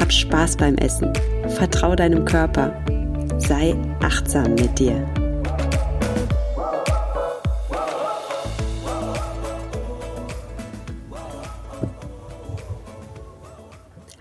Hab 0.00 0.12
Spaß 0.12 0.56
beim 0.56 0.76
Essen. 0.76 1.12
Vertrau 1.56 1.96
deinem 1.96 2.24
Körper. 2.24 2.72
Sei 3.38 3.74
achtsam 4.00 4.54
mit 4.54 4.78
dir. 4.78 5.06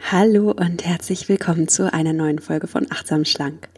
Hallo 0.09 0.52
und 0.52 0.85
herzlich 0.85 1.30
willkommen 1.30 1.68
zu 1.68 1.94
einer 1.94 2.13
neuen 2.13 2.40
Folge 2.40 2.68
von 2.68 2.88
Achtsam 2.90 3.23
Schlank. 3.23 3.70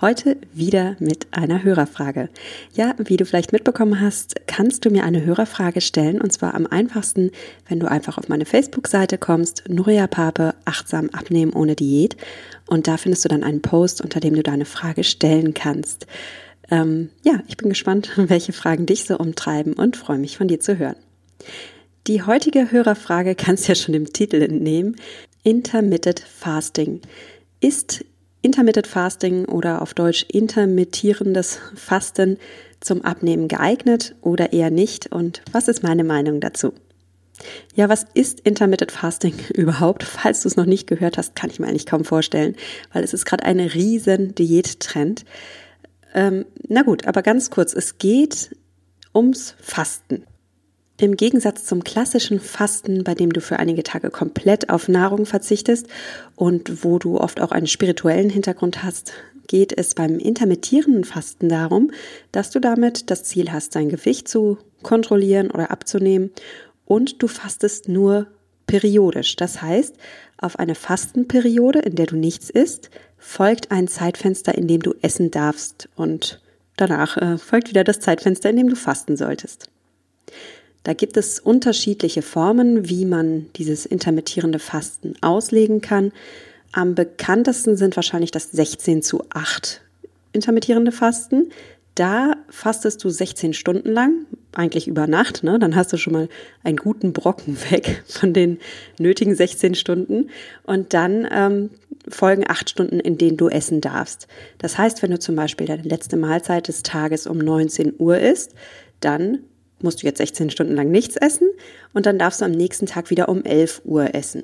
Heute 0.00 0.36
wieder 0.52 0.96
mit 0.98 1.28
einer 1.30 1.62
Hörerfrage. 1.62 2.28
Ja, 2.74 2.96
wie 2.98 3.16
du 3.16 3.24
vielleicht 3.24 3.52
mitbekommen 3.52 4.00
hast, 4.00 4.34
kannst 4.48 4.84
du 4.84 4.90
mir 4.90 5.04
eine 5.04 5.24
Hörerfrage 5.24 5.80
stellen 5.80 6.20
und 6.20 6.32
zwar 6.32 6.54
am 6.54 6.66
einfachsten, 6.66 7.30
wenn 7.68 7.78
du 7.78 7.88
einfach 7.88 8.18
auf 8.18 8.28
meine 8.28 8.44
Facebook-Seite 8.44 9.18
kommst, 9.18 9.62
Nuria 9.68 10.08
Pape, 10.08 10.56
achtsam 10.64 11.10
abnehmen 11.10 11.52
ohne 11.52 11.76
Diät 11.76 12.16
und 12.66 12.88
da 12.88 12.96
findest 12.96 13.24
du 13.24 13.28
dann 13.28 13.44
einen 13.44 13.62
Post, 13.62 14.00
unter 14.00 14.18
dem 14.18 14.34
du 14.34 14.42
deine 14.42 14.64
Frage 14.64 15.04
stellen 15.04 15.54
kannst. 15.54 16.08
Ähm, 16.72 17.10
ja, 17.22 17.40
ich 17.46 17.56
bin 17.56 17.68
gespannt, 17.68 18.10
welche 18.16 18.52
Fragen 18.52 18.86
dich 18.86 19.04
so 19.04 19.16
umtreiben 19.16 19.74
und 19.74 19.96
freue 19.96 20.18
mich 20.18 20.36
von 20.36 20.48
dir 20.48 20.58
zu 20.58 20.76
hören. 20.76 20.96
Die 22.08 22.24
heutige 22.24 22.72
Hörerfrage 22.72 23.36
kannst 23.36 23.64
du 23.64 23.68
ja 23.68 23.76
schon 23.76 23.92
dem 23.92 24.12
Titel 24.12 24.42
entnehmen. 24.42 24.96
Intermittent 25.44 26.18
Fasting. 26.18 27.00
Ist 27.60 28.04
Intermittent 28.44 28.86
Fasting 28.86 29.46
oder 29.46 29.80
auf 29.80 29.94
Deutsch 29.94 30.26
intermittierendes 30.28 31.60
Fasten 31.74 32.36
zum 32.78 33.02
Abnehmen 33.02 33.48
geeignet 33.48 34.14
oder 34.20 34.52
eher 34.52 34.70
nicht? 34.70 35.10
Und 35.10 35.40
was 35.50 35.66
ist 35.66 35.82
meine 35.82 36.04
Meinung 36.04 36.40
dazu? 36.40 36.74
Ja, 37.74 37.88
was 37.88 38.04
ist 38.12 38.40
Intermittent 38.40 38.92
Fasting 38.92 39.34
überhaupt? 39.54 40.02
Falls 40.02 40.42
du 40.42 40.48
es 40.48 40.56
noch 40.56 40.66
nicht 40.66 40.86
gehört 40.86 41.16
hast, 41.16 41.34
kann 41.34 41.48
ich 41.48 41.58
mir 41.58 41.68
eigentlich 41.68 41.86
kaum 41.86 42.04
vorstellen, 42.04 42.54
weil 42.92 43.02
es 43.02 43.14
ist 43.14 43.24
gerade 43.24 43.44
ein 43.44 43.60
riesen 43.60 44.34
Diättrend. 44.34 45.24
Ähm, 46.12 46.44
na 46.68 46.82
gut, 46.82 47.06
aber 47.06 47.22
ganz 47.22 47.48
kurz, 47.48 47.72
es 47.72 47.96
geht 47.96 48.54
ums 49.14 49.54
Fasten. 49.58 50.24
Im 50.96 51.16
Gegensatz 51.16 51.64
zum 51.64 51.82
klassischen 51.82 52.38
Fasten, 52.38 53.02
bei 53.02 53.14
dem 53.14 53.32
du 53.32 53.40
für 53.40 53.58
einige 53.58 53.82
Tage 53.82 54.10
komplett 54.10 54.70
auf 54.70 54.86
Nahrung 54.86 55.26
verzichtest 55.26 55.88
und 56.36 56.84
wo 56.84 57.00
du 57.00 57.18
oft 57.18 57.40
auch 57.40 57.50
einen 57.50 57.66
spirituellen 57.66 58.30
Hintergrund 58.30 58.84
hast, 58.84 59.12
geht 59.48 59.76
es 59.76 59.94
beim 59.94 60.20
intermittierenden 60.20 61.02
Fasten 61.02 61.48
darum, 61.48 61.90
dass 62.30 62.50
du 62.50 62.60
damit 62.60 63.10
das 63.10 63.24
Ziel 63.24 63.50
hast, 63.50 63.74
dein 63.74 63.88
Gewicht 63.88 64.28
zu 64.28 64.56
kontrollieren 64.84 65.50
oder 65.50 65.72
abzunehmen 65.72 66.30
und 66.84 67.22
du 67.22 67.26
fastest 67.26 67.88
nur 67.88 68.28
periodisch. 68.68 69.34
Das 69.34 69.62
heißt, 69.62 69.96
auf 70.38 70.60
eine 70.60 70.76
Fastenperiode, 70.76 71.80
in 71.80 71.96
der 71.96 72.06
du 72.06 72.16
nichts 72.16 72.50
isst, 72.50 72.90
folgt 73.18 73.72
ein 73.72 73.88
Zeitfenster, 73.88 74.54
in 74.54 74.68
dem 74.68 74.80
du 74.80 74.94
essen 75.02 75.32
darfst 75.32 75.88
und 75.96 76.40
danach 76.76 77.16
äh, 77.16 77.36
folgt 77.36 77.68
wieder 77.68 77.82
das 77.82 77.98
Zeitfenster, 77.98 78.50
in 78.50 78.56
dem 78.56 78.68
du 78.68 78.76
fasten 78.76 79.16
solltest. 79.16 79.70
Da 80.84 80.92
gibt 80.92 81.16
es 81.16 81.40
unterschiedliche 81.40 82.22
Formen, 82.22 82.88
wie 82.88 83.06
man 83.06 83.46
dieses 83.56 83.86
intermittierende 83.86 84.58
Fasten 84.58 85.14
auslegen 85.22 85.80
kann. 85.80 86.12
Am 86.72 86.94
bekanntesten 86.94 87.76
sind 87.76 87.96
wahrscheinlich 87.96 88.30
das 88.30 88.50
16 88.52 89.02
zu 89.02 89.24
8 89.30 89.80
intermittierende 90.32 90.92
Fasten. 90.92 91.50
Da 91.94 92.34
fastest 92.50 93.02
du 93.04 93.08
16 93.08 93.54
Stunden 93.54 93.90
lang, 93.90 94.26
eigentlich 94.52 94.88
über 94.88 95.06
Nacht, 95.06 95.44
ne? 95.44 95.58
dann 95.60 95.76
hast 95.76 95.92
du 95.92 95.96
schon 95.96 96.12
mal 96.12 96.28
einen 96.64 96.76
guten 96.76 97.12
Brocken 97.12 97.56
weg 97.70 98.02
von 98.06 98.32
den 98.32 98.58
nötigen 98.98 99.34
16 99.34 99.76
Stunden. 99.76 100.28
Und 100.64 100.92
dann 100.92 101.26
ähm, 101.30 101.70
folgen 102.08 102.44
acht 102.46 102.68
Stunden, 102.68 103.00
in 103.00 103.16
denen 103.16 103.36
du 103.36 103.48
essen 103.48 103.80
darfst. 103.80 104.26
Das 104.58 104.76
heißt, 104.76 105.02
wenn 105.02 105.12
du 105.12 105.18
zum 105.18 105.36
Beispiel 105.36 105.66
deine 105.66 105.82
letzte 105.82 106.16
Mahlzeit 106.16 106.68
des 106.68 106.82
Tages 106.82 107.26
um 107.26 107.38
19 107.38 107.94
Uhr 107.98 108.18
isst, 108.18 108.54
dann 109.00 109.38
musst 109.84 110.02
du 110.02 110.06
jetzt 110.06 110.18
16 110.18 110.50
Stunden 110.50 110.74
lang 110.74 110.90
nichts 110.90 111.16
essen 111.16 111.48
und 111.92 112.06
dann 112.06 112.18
darfst 112.18 112.40
du 112.40 112.44
am 112.44 112.50
nächsten 112.50 112.86
Tag 112.86 113.10
wieder 113.10 113.28
um 113.28 113.44
11 113.44 113.82
Uhr 113.84 114.14
essen. 114.14 114.42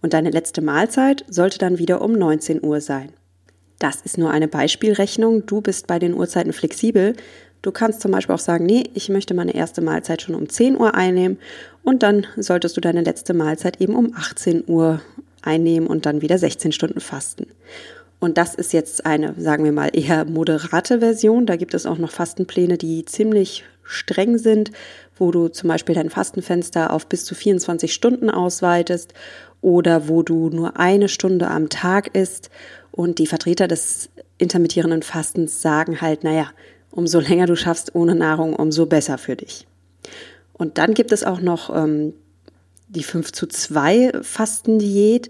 Und 0.00 0.14
deine 0.14 0.30
letzte 0.30 0.62
Mahlzeit 0.62 1.24
sollte 1.28 1.58
dann 1.58 1.78
wieder 1.78 2.00
um 2.00 2.12
19 2.12 2.64
Uhr 2.64 2.80
sein. 2.80 3.12
Das 3.78 4.02
ist 4.02 4.18
nur 4.18 4.30
eine 4.30 4.46
Beispielrechnung. 4.46 5.46
Du 5.46 5.60
bist 5.60 5.86
bei 5.86 5.98
den 5.98 6.14
Uhrzeiten 6.14 6.52
flexibel. 6.52 7.14
Du 7.62 7.72
kannst 7.72 8.02
zum 8.02 8.12
Beispiel 8.12 8.34
auch 8.34 8.40
sagen, 8.40 8.66
nee, 8.66 8.84
ich 8.94 9.08
möchte 9.08 9.34
meine 9.34 9.54
erste 9.54 9.80
Mahlzeit 9.80 10.22
schon 10.22 10.34
um 10.34 10.48
10 10.48 10.78
Uhr 10.78 10.94
einnehmen 10.94 11.38
und 11.82 12.02
dann 12.02 12.26
solltest 12.36 12.76
du 12.76 12.80
deine 12.80 13.00
letzte 13.00 13.34
Mahlzeit 13.34 13.80
eben 13.80 13.96
um 13.96 14.14
18 14.14 14.64
Uhr 14.66 15.00
einnehmen 15.42 15.88
und 15.88 16.06
dann 16.06 16.22
wieder 16.22 16.38
16 16.38 16.72
Stunden 16.72 17.00
fasten. 17.00 17.46
Und 18.24 18.38
das 18.38 18.54
ist 18.54 18.72
jetzt 18.72 19.04
eine, 19.04 19.34
sagen 19.36 19.64
wir 19.64 19.72
mal, 19.72 19.90
eher 19.92 20.24
moderate 20.24 21.00
Version. 21.00 21.44
Da 21.44 21.56
gibt 21.56 21.74
es 21.74 21.84
auch 21.84 21.98
noch 21.98 22.10
Fastenpläne, 22.10 22.78
die 22.78 23.04
ziemlich 23.04 23.64
streng 23.82 24.38
sind, 24.38 24.70
wo 25.18 25.30
du 25.30 25.48
zum 25.48 25.68
Beispiel 25.68 25.94
dein 25.94 26.08
Fastenfenster 26.08 26.90
auf 26.90 27.06
bis 27.06 27.26
zu 27.26 27.34
24 27.34 27.92
Stunden 27.92 28.30
ausweitest 28.30 29.12
oder 29.60 30.08
wo 30.08 30.22
du 30.22 30.48
nur 30.48 30.80
eine 30.80 31.10
Stunde 31.10 31.48
am 31.48 31.68
Tag 31.68 32.16
isst. 32.16 32.48
Und 32.92 33.18
die 33.18 33.26
Vertreter 33.26 33.68
des 33.68 34.08
intermittierenden 34.38 35.02
Fastens 35.02 35.60
sagen 35.60 36.00
halt, 36.00 36.24
naja, 36.24 36.46
umso 36.90 37.20
länger 37.20 37.44
du 37.44 37.56
schaffst 37.56 37.94
ohne 37.94 38.14
Nahrung, 38.14 38.56
umso 38.56 38.86
besser 38.86 39.18
für 39.18 39.36
dich. 39.36 39.66
Und 40.54 40.78
dann 40.78 40.94
gibt 40.94 41.12
es 41.12 41.24
auch 41.24 41.42
noch 41.42 41.68
ähm, 41.76 42.14
die 42.88 43.02
5 43.02 43.32
zu 43.32 43.46
2 43.46 44.12
Fastendiät. 44.22 45.28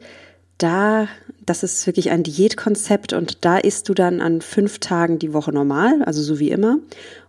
Da, 0.58 1.08
das 1.44 1.62
ist 1.62 1.86
wirklich 1.86 2.10
ein 2.10 2.22
Diätkonzept 2.22 3.12
und 3.12 3.44
da 3.44 3.58
isst 3.58 3.88
du 3.88 3.94
dann 3.94 4.20
an 4.20 4.40
fünf 4.40 4.78
Tagen 4.78 5.18
die 5.18 5.32
Woche 5.32 5.52
normal, 5.52 6.02
also 6.04 6.22
so 6.22 6.38
wie 6.38 6.50
immer 6.50 6.78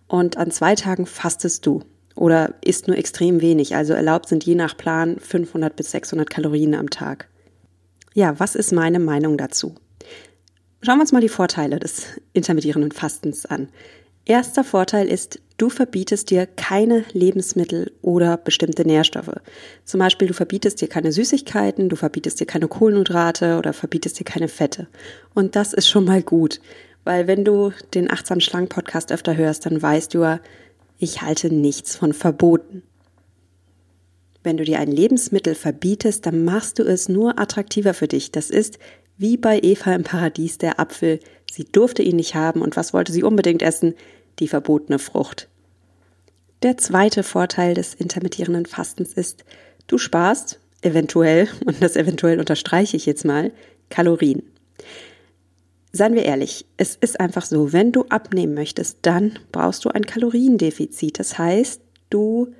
und 0.07 0.37
an 0.37 0.51
zwei 0.51 0.75
Tagen 0.75 1.05
fastest 1.05 1.65
du 1.65 1.83
oder 2.15 2.53
isst 2.61 2.87
nur 2.87 2.97
extrem 2.97 3.41
wenig. 3.41 3.75
Also 3.75 3.93
erlaubt 3.93 4.29
sind 4.29 4.45
je 4.45 4.55
nach 4.55 4.77
Plan 4.77 5.17
500 5.19 5.75
bis 5.75 5.91
600 5.91 6.29
Kalorien 6.29 6.75
am 6.75 6.89
Tag. 6.89 7.27
Ja, 8.13 8.39
was 8.39 8.55
ist 8.55 8.71
meine 8.71 8.99
Meinung 8.99 9.37
dazu? 9.37 9.75
Schauen 10.81 10.97
wir 10.97 11.01
uns 11.01 11.11
mal 11.11 11.21
die 11.21 11.29
Vorteile 11.29 11.79
des 11.79 12.07
intermittierenden 12.33 12.91
Fastens 12.91 13.45
an. 13.45 13.69
Erster 14.27 14.63
Vorteil 14.63 15.07
ist, 15.07 15.39
du 15.57 15.69
verbietest 15.69 16.31
dir 16.31 16.47
keine 16.47 17.05
Lebensmittel 17.13 17.91
oder 18.01 18.37
bestimmte 18.37 18.83
Nährstoffe. 18.83 19.35
Zum 19.83 19.99
Beispiel, 19.99 20.27
du 20.27 20.33
verbietest 20.33 20.81
dir 20.81 20.87
keine 20.87 21.11
Süßigkeiten, 21.11 21.89
du 21.89 21.95
verbietest 21.95 22.39
dir 22.39 22.47
keine 22.47 22.67
Kohlenhydrate 22.67 23.57
oder 23.59 23.71
verbietest 23.71 24.19
dir 24.19 24.23
keine 24.23 24.47
Fette. 24.47 24.87
Und 25.35 25.55
das 25.55 25.73
ist 25.73 25.87
schon 25.87 26.05
mal 26.05 26.23
gut, 26.23 26.59
weil 27.03 27.27
wenn 27.27 27.45
du 27.45 27.71
den 27.93 28.09
Achtsam 28.09 28.39
Schlank 28.39 28.69
Podcast 28.69 29.11
öfter 29.11 29.37
hörst, 29.37 29.67
dann 29.67 29.79
weißt 29.79 30.15
du 30.15 30.21
ja, 30.21 30.39
ich 30.97 31.21
halte 31.21 31.53
nichts 31.53 31.95
von 31.95 32.11
Verboten. 32.13 32.81
Wenn 34.41 34.57
du 34.57 34.63
dir 34.63 34.79
ein 34.79 34.91
Lebensmittel 34.91 35.53
verbietest, 35.53 36.25
dann 36.25 36.45
machst 36.45 36.79
du 36.79 36.83
es 36.83 37.09
nur 37.09 37.37
attraktiver 37.39 37.93
für 37.93 38.07
dich. 38.07 38.31
Das 38.31 38.49
ist 38.49 38.79
wie 39.17 39.37
bei 39.37 39.59
Eva 39.61 39.93
im 39.93 40.03
Paradies 40.03 40.57
der 40.57 40.79
Apfel. 40.79 41.19
Sie 41.51 41.65
durfte 41.65 42.01
ihn 42.01 42.15
nicht 42.17 42.35
haben 42.35 42.61
und 42.61 42.75
was 42.75 42.93
wollte 42.93 43.11
sie 43.11 43.23
unbedingt 43.23 43.61
essen? 43.61 43.95
Die 44.39 44.47
verbotene 44.47 44.99
Frucht. 44.99 45.47
Der 46.63 46.77
zweite 46.77 47.23
Vorteil 47.23 47.73
des 47.73 47.93
intermittierenden 47.93 48.65
Fastens 48.65 49.13
ist, 49.13 49.45
du 49.87 49.97
sparst 49.97 50.59
eventuell, 50.81 51.47
und 51.65 51.81
das 51.81 51.95
eventuell 51.95 52.39
unterstreiche 52.39 52.97
ich 52.97 53.05
jetzt 53.05 53.25
mal, 53.25 53.51
Kalorien. 53.89 54.43
Seien 55.91 56.15
wir 56.15 56.25
ehrlich, 56.25 56.65
es 56.75 56.97
ist 56.97 57.19
einfach 57.21 57.45
so, 57.45 57.71
wenn 57.71 57.93
du 57.93 58.03
abnehmen 58.09 58.53
möchtest, 58.53 58.99
dann 59.03 59.39
brauchst 59.53 59.85
du 59.85 59.89
ein 59.89 60.05
Kaloriendefizit. 60.05 61.19
Das 61.19 61.37
heißt, 61.37 61.79
du 62.09 62.53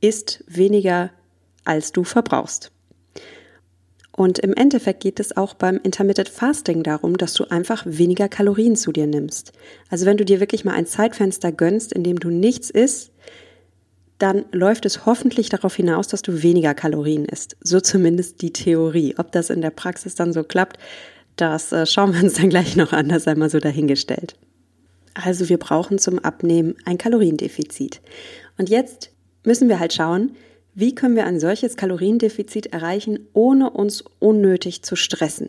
isst 0.00 0.42
weniger, 0.46 1.10
als 1.64 1.92
du 1.92 2.04
verbrauchst. 2.04 2.72
Und 4.18 4.40
im 4.40 4.52
Endeffekt 4.52 4.98
geht 4.98 5.20
es 5.20 5.36
auch 5.36 5.54
beim 5.54 5.78
Intermittent 5.80 6.28
Fasting 6.28 6.82
darum, 6.82 7.16
dass 7.16 7.34
du 7.34 7.44
einfach 7.52 7.84
weniger 7.86 8.28
Kalorien 8.28 8.74
zu 8.74 8.90
dir 8.90 9.06
nimmst. 9.06 9.52
Also 9.90 10.06
wenn 10.06 10.16
du 10.16 10.24
dir 10.24 10.40
wirklich 10.40 10.64
mal 10.64 10.74
ein 10.74 10.86
Zeitfenster 10.86 11.52
gönnst, 11.52 11.92
in 11.92 12.02
dem 12.02 12.18
du 12.18 12.28
nichts 12.28 12.68
isst, 12.68 13.12
dann 14.18 14.44
läuft 14.50 14.86
es 14.86 15.06
hoffentlich 15.06 15.50
darauf 15.50 15.76
hinaus, 15.76 16.08
dass 16.08 16.22
du 16.22 16.42
weniger 16.42 16.74
Kalorien 16.74 17.26
isst. 17.26 17.56
So 17.60 17.78
zumindest 17.78 18.42
die 18.42 18.52
Theorie. 18.52 19.14
Ob 19.18 19.30
das 19.30 19.50
in 19.50 19.60
der 19.60 19.70
Praxis 19.70 20.16
dann 20.16 20.32
so 20.32 20.42
klappt, 20.42 20.78
Das 21.36 21.70
äh, 21.70 21.86
schauen 21.86 22.12
wir 22.12 22.24
uns 22.24 22.34
dann 22.34 22.50
gleich 22.50 22.74
noch 22.74 22.92
an, 22.92 23.08
das 23.08 23.28
einmal 23.28 23.50
so 23.50 23.60
dahingestellt. 23.60 24.34
Also 25.14 25.48
wir 25.48 25.58
brauchen 25.58 26.00
zum 26.00 26.18
Abnehmen 26.18 26.74
ein 26.84 26.98
Kaloriendefizit. 26.98 28.00
Und 28.58 28.68
jetzt 28.68 29.12
müssen 29.44 29.68
wir 29.68 29.78
halt 29.78 29.92
schauen, 29.92 30.32
wie 30.78 30.94
können 30.94 31.16
wir 31.16 31.26
ein 31.26 31.40
solches 31.40 31.76
Kaloriendefizit 31.76 32.66
erreichen, 32.66 33.26
ohne 33.32 33.70
uns 33.70 34.04
unnötig 34.20 34.84
zu 34.84 34.94
stressen. 34.94 35.48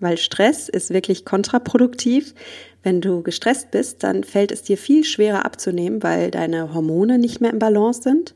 Weil 0.00 0.18
Stress 0.18 0.68
ist 0.68 0.92
wirklich 0.92 1.24
kontraproduktiv. 1.24 2.34
Wenn 2.82 3.00
du 3.00 3.22
gestresst 3.22 3.70
bist, 3.70 4.02
dann 4.02 4.24
fällt 4.24 4.50
es 4.50 4.64
dir 4.64 4.76
viel 4.76 5.04
schwerer 5.04 5.44
abzunehmen, 5.44 6.02
weil 6.02 6.32
deine 6.32 6.74
Hormone 6.74 7.18
nicht 7.18 7.40
mehr 7.40 7.52
im 7.52 7.60
Balance 7.60 8.02
sind. 8.02 8.34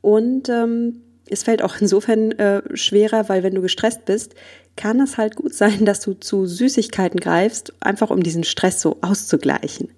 Und 0.00 0.48
ähm, 0.48 1.02
es 1.28 1.42
fällt 1.42 1.62
auch 1.62 1.74
insofern 1.80 2.30
äh, 2.38 2.62
schwerer, 2.76 3.28
weil 3.28 3.42
wenn 3.42 3.56
du 3.56 3.62
gestresst 3.62 4.04
bist, 4.04 4.36
kann 4.76 5.00
es 5.00 5.18
halt 5.18 5.34
gut 5.34 5.54
sein, 5.54 5.84
dass 5.84 5.98
du 5.98 6.14
zu 6.14 6.46
Süßigkeiten 6.46 7.18
greifst, 7.18 7.72
einfach 7.80 8.10
um 8.10 8.22
diesen 8.22 8.44
Stress 8.44 8.80
so 8.80 8.98
auszugleichen. 9.00 9.88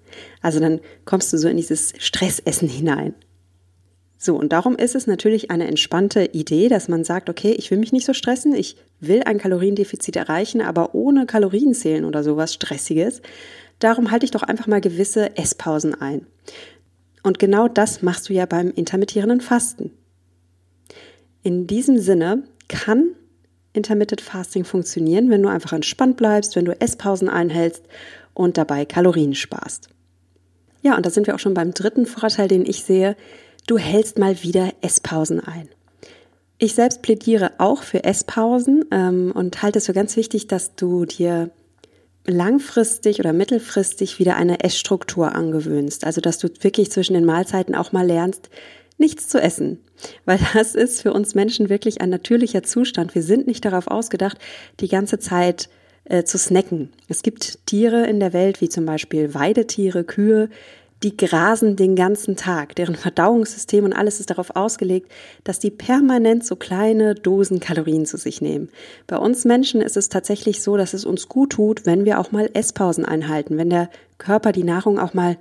Also 0.41 0.59
dann 0.59 0.79
kommst 1.05 1.31
du 1.31 1.37
so 1.37 1.47
in 1.47 1.57
dieses 1.57 1.93
Stressessen 1.99 2.67
hinein. 2.67 3.13
So, 4.25 4.35
und 4.35 4.53
darum 4.53 4.75
ist 4.75 4.95
es 4.95 5.05
natürlich 5.05 5.51
eine 5.51 5.67
entspannte 5.67 6.25
Idee, 6.31 6.67
dass 6.67 6.87
man 6.87 7.03
sagt, 7.03 7.29
okay, 7.29 7.51
ich 7.51 7.69
will 7.69 7.77
mich 7.77 7.91
nicht 7.91 8.07
so 8.07 8.13
stressen, 8.13 8.55
ich 8.55 8.75
will 8.99 9.21
ein 9.23 9.37
Kaloriendefizit 9.37 10.15
erreichen, 10.15 10.61
aber 10.61 10.95
ohne 10.95 11.27
Kalorienzählen 11.27 12.05
oder 12.05 12.23
sowas 12.23 12.51
Stressiges. 12.51 13.21
Darum 13.77 14.09
halte 14.09 14.25
ich 14.25 14.31
doch 14.31 14.41
einfach 14.41 14.65
mal 14.65 14.81
gewisse 14.81 15.37
Esspausen 15.37 15.93
ein. 15.93 16.25
Und 17.21 17.37
genau 17.37 17.67
das 17.67 18.01
machst 18.01 18.27
du 18.27 18.33
ja 18.33 18.47
beim 18.47 18.71
intermittierenden 18.71 19.41
Fasten. 19.41 19.91
In 21.43 21.67
diesem 21.67 21.99
Sinne 21.99 22.45
kann 22.67 23.11
Intermittent 23.73 24.21
Fasting 24.21 24.65
funktionieren, 24.65 25.29
wenn 25.29 25.43
du 25.43 25.49
einfach 25.49 25.73
entspannt 25.73 26.17
bleibst, 26.17 26.55
wenn 26.55 26.65
du 26.65 26.81
Esspausen 26.81 27.29
einhältst 27.29 27.83
und 28.33 28.57
dabei 28.57 28.85
Kalorien 28.85 29.35
sparst. 29.35 29.89
Ja, 30.81 30.95
und 30.95 31.05
da 31.05 31.11
sind 31.11 31.27
wir 31.27 31.35
auch 31.35 31.39
schon 31.39 31.53
beim 31.53 31.75
dritten 31.75 32.07
Vorteil, 32.07 32.47
den 32.47 32.65
ich 32.65 32.83
sehe. 32.83 33.15
Du 33.67 33.79
hältst 33.79 34.19
mal 34.19 34.43
wieder 34.43 34.73
Esspausen 34.81 35.39
ein. 35.39 35.69
Ich 36.57 36.75
selbst 36.75 37.01
plädiere 37.01 37.53
auch 37.57 37.81
für 37.81 38.03
Esspausen 38.03 38.85
ähm, 38.91 39.31
und 39.33 39.61
halte 39.63 39.79
es 39.79 39.87
für 39.87 39.93
ganz 39.93 40.15
wichtig, 40.15 40.47
dass 40.47 40.75
du 40.75 41.05
dir 41.05 41.49
langfristig 42.27 43.19
oder 43.19 43.33
mittelfristig 43.33 44.19
wieder 44.19 44.35
eine 44.35 44.63
Essstruktur 44.63 45.33
angewöhnst. 45.33 46.05
Also, 46.05 46.21
dass 46.21 46.37
du 46.37 46.47
wirklich 46.61 46.91
zwischen 46.91 47.13
den 47.13 47.25
Mahlzeiten 47.25 47.75
auch 47.75 47.91
mal 47.91 48.05
lernst, 48.05 48.49
nichts 48.97 49.27
zu 49.27 49.41
essen. 49.41 49.79
Weil 50.25 50.39
das 50.53 50.75
ist 50.75 51.01
für 51.01 51.11
uns 51.11 51.33
Menschen 51.33 51.69
wirklich 51.69 52.01
ein 52.01 52.09
natürlicher 52.09 52.63
Zustand. 52.63 53.15
Wir 53.15 53.23
sind 53.23 53.47
nicht 53.47 53.65
darauf 53.65 53.87
ausgedacht, 53.87 54.37
die 54.79 54.87
ganze 54.87 55.17
Zeit 55.19 55.69
äh, 56.05 56.23
zu 56.23 56.37
snacken. 56.37 56.89
Es 57.09 57.23
gibt 57.23 57.65
Tiere 57.65 58.05
in 58.05 58.19
der 58.19 58.31
Welt, 58.31 58.61
wie 58.61 58.69
zum 58.69 58.85
Beispiel 58.85 59.33
Weidetiere, 59.33 60.03
Kühe, 60.03 60.49
die 61.05 61.15
grasen 61.15 61.75
den 61.75 61.95
ganzen 61.95 62.35
Tag. 62.35 62.75
Deren 62.75 62.95
Verdauungssystem 62.95 63.85
und 63.85 63.93
alles 63.93 64.19
ist 64.19 64.31
darauf 64.31 64.55
ausgelegt, 64.55 65.11
dass 65.43 65.59
die 65.59 65.69
permanent 65.69 66.43
so 66.43 66.55
kleine 66.55 67.13
Dosen 67.13 67.59
Kalorien 67.59 68.07
zu 68.07 68.17
sich 68.17 68.41
nehmen. 68.41 68.69
Bei 69.05 69.17
uns 69.17 69.45
Menschen 69.45 69.81
ist 69.81 69.97
es 69.97 70.09
tatsächlich 70.09 70.63
so, 70.63 70.77
dass 70.77 70.95
es 70.95 71.05
uns 71.05 71.29
gut 71.29 71.51
tut, 71.51 71.85
wenn 71.85 72.05
wir 72.05 72.19
auch 72.19 72.31
mal 72.31 72.49
Esspausen 72.53 73.05
einhalten, 73.05 73.57
wenn 73.59 73.69
der 73.69 73.91
Körper 74.17 74.51
die 74.51 74.63
Nahrung 74.63 74.97
auch 74.97 75.13
mal 75.13 75.37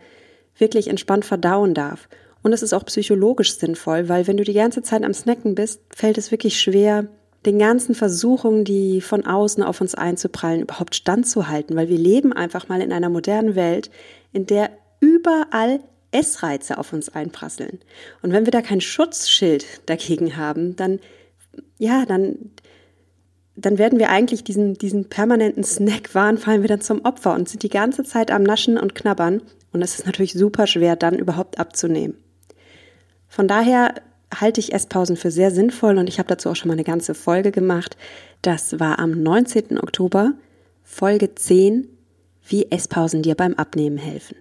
wirklich 0.58 0.88
entspannt 0.88 1.24
verdauen 1.24 1.72
darf. 1.72 2.08
Und 2.42 2.52
es 2.52 2.62
ist 2.62 2.74
auch 2.74 2.84
psychologisch 2.84 3.56
sinnvoll, 3.56 4.10
weil 4.10 4.26
wenn 4.26 4.36
du 4.36 4.44
die 4.44 4.52
ganze 4.52 4.82
Zeit 4.82 5.02
am 5.02 5.14
Snacken 5.14 5.54
bist, 5.54 5.80
fällt 5.88 6.18
es 6.18 6.30
wirklich 6.30 6.60
schwer, 6.60 7.06
den 7.46 7.58
ganzen 7.58 7.94
Versuchungen, 7.94 8.64
die 8.64 9.00
von 9.00 9.24
außen 9.24 9.62
auf 9.62 9.80
uns 9.80 9.94
einzuprallen, 9.94 10.60
überhaupt 10.60 10.94
standzuhalten, 10.94 11.74
weil 11.74 11.88
wir 11.88 11.98
leben 11.98 12.34
einfach 12.34 12.68
mal 12.68 12.82
in 12.82 12.92
einer 12.92 13.08
modernen 13.08 13.54
Welt, 13.54 13.90
in 14.32 14.44
der 14.46 14.70
überall 15.04 15.80
Essreize 16.12 16.78
auf 16.78 16.92
uns 16.92 17.08
einprasseln. 17.08 17.80
Und 18.22 18.32
wenn 18.32 18.46
wir 18.46 18.52
da 18.52 18.62
kein 18.62 18.80
Schutzschild 18.80 19.66
dagegen 19.86 20.36
haben, 20.36 20.76
dann, 20.76 21.00
ja, 21.78 22.06
dann, 22.06 22.52
dann 23.56 23.78
werden 23.78 23.98
wir 23.98 24.10
eigentlich 24.10 24.44
diesen, 24.44 24.74
diesen 24.74 25.08
permanenten 25.08 25.64
Snackwahn 25.64 26.38
fallen 26.38 26.62
wir 26.62 26.68
dann 26.68 26.80
zum 26.80 27.04
Opfer 27.04 27.34
und 27.34 27.48
sind 27.48 27.62
die 27.62 27.68
ganze 27.68 28.04
Zeit 28.04 28.30
am 28.30 28.44
Naschen 28.44 28.78
und 28.78 28.94
Knabbern. 28.94 29.42
Und 29.72 29.82
es 29.82 29.98
ist 29.98 30.06
natürlich 30.06 30.34
super 30.34 30.68
schwer, 30.68 30.94
dann 30.94 31.18
überhaupt 31.18 31.58
abzunehmen. 31.58 32.16
Von 33.26 33.48
daher 33.48 33.94
halte 34.32 34.60
ich 34.60 34.72
Esspausen 34.72 35.16
für 35.16 35.32
sehr 35.32 35.50
sinnvoll 35.50 35.98
und 35.98 36.08
ich 36.08 36.18
habe 36.18 36.28
dazu 36.28 36.48
auch 36.48 36.56
schon 36.56 36.68
mal 36.68 36.74
eine 36.74 36.84
ganze 36.84 37.14
Folge 37.14 37.50
gemacht. 37.50 37.96
Das 38.42 38.78
war 38.78 39.00
am 39.00 39.22
19. 39.22 39.78
Oktober, 39.78 40.32
Folge 40.84 41.34
10, 41.34 41.88
wie 42.46 42.70
Esspausen 42.70 43.22
dir 43.22 43.34
beim 43.34 43.54
Abnehmen 43.54 43.98
helfen. 43.98 44.36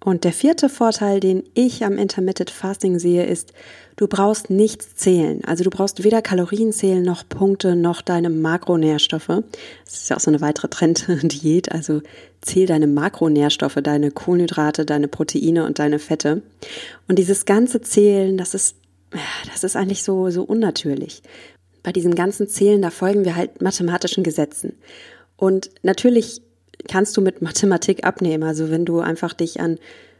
Und 0.00 0.24
der 0.24 0.32
vierte 0.32 0.68
Vorteil, 0.68 1.18
den 1.18 1.42
ich 1.54 1.84
am 1.84 1.98
Intermittent 1.98 2.50
Fasting 2.50 2.98
sehe, 2.98 3.26
ist, 3.26 3.52
du 3.96 4.06
brauchst 4.06 4.48
nichts 4.48 4.94
zählen. 4.94 5.42
Also 5.44 5.64
du 5.64 5.70
brauchst 5.70 6.04
weder 6.04 6.22
Kalorien 6.22 6.72
zählen 6.72 7.02
noch 7.02 7.28
Punkte 7.28 7.74
noch 7.74 8.00
deine 8.00 8.30
Makronährstoffe. 8.30 9.26
Das 9.26 9.94
ist 9.94 10.08
ja 10.08 10.16
auch 10.16 10.20
so 10.20 10.30
eine 10.30 10.40
weitere 10.40 10.68
Trenddiät. 10.68 11.72
Also 11.72 12.00
zähl 12.40 12.66
deine 12.66 12.86
Makronährstoffe, 12.86 13.78
deine 13.82 14.12
Kohlenhydrate, 14.12 14.86
deine 14.86 15.08
Proteine 15.08 15.66
und 15.66 15.80
deine 15.80 15.98
Fette. 15.98 16.42
Und 17.08 17.18
dieses 17.18 17.44
ganze 17.44 17.80
Zählen, 17.80 18.38
das 18.38 18.54
ist, 18.54 18.76
das 19.52 19.64
ist 19.64 19.74
eigentlich 19.74 20.04
so, 20.04 20.30
so 20.30 20.44
unnatürlich. 20.44 21.22
Bei 21.82 21.90
diesem 21.90 22.14
ganzen 22.14 22.48
Zählen, 22.48 22.82
da 22.82 22.90
folgen 22.90 23.24
wir 23.24 23.34
halt 23.34 23.62
mathematischen 23.62 24.22
Gesetzen. 24.22 24.74
Und 25.36 25.70
natürlich 25.82 26.42
kannst 26.86 27.16
du 27.16 27.20
mit 27.20 27.42
Mathematik 27.42 28.04
abnehmen. 28.04 28.44
Also 28.44 28.70
wenn 28.70 28.84
du 28.84 29.00
einfach 29.00 29.32
dich 29.32 29.60
an 29.60 29.78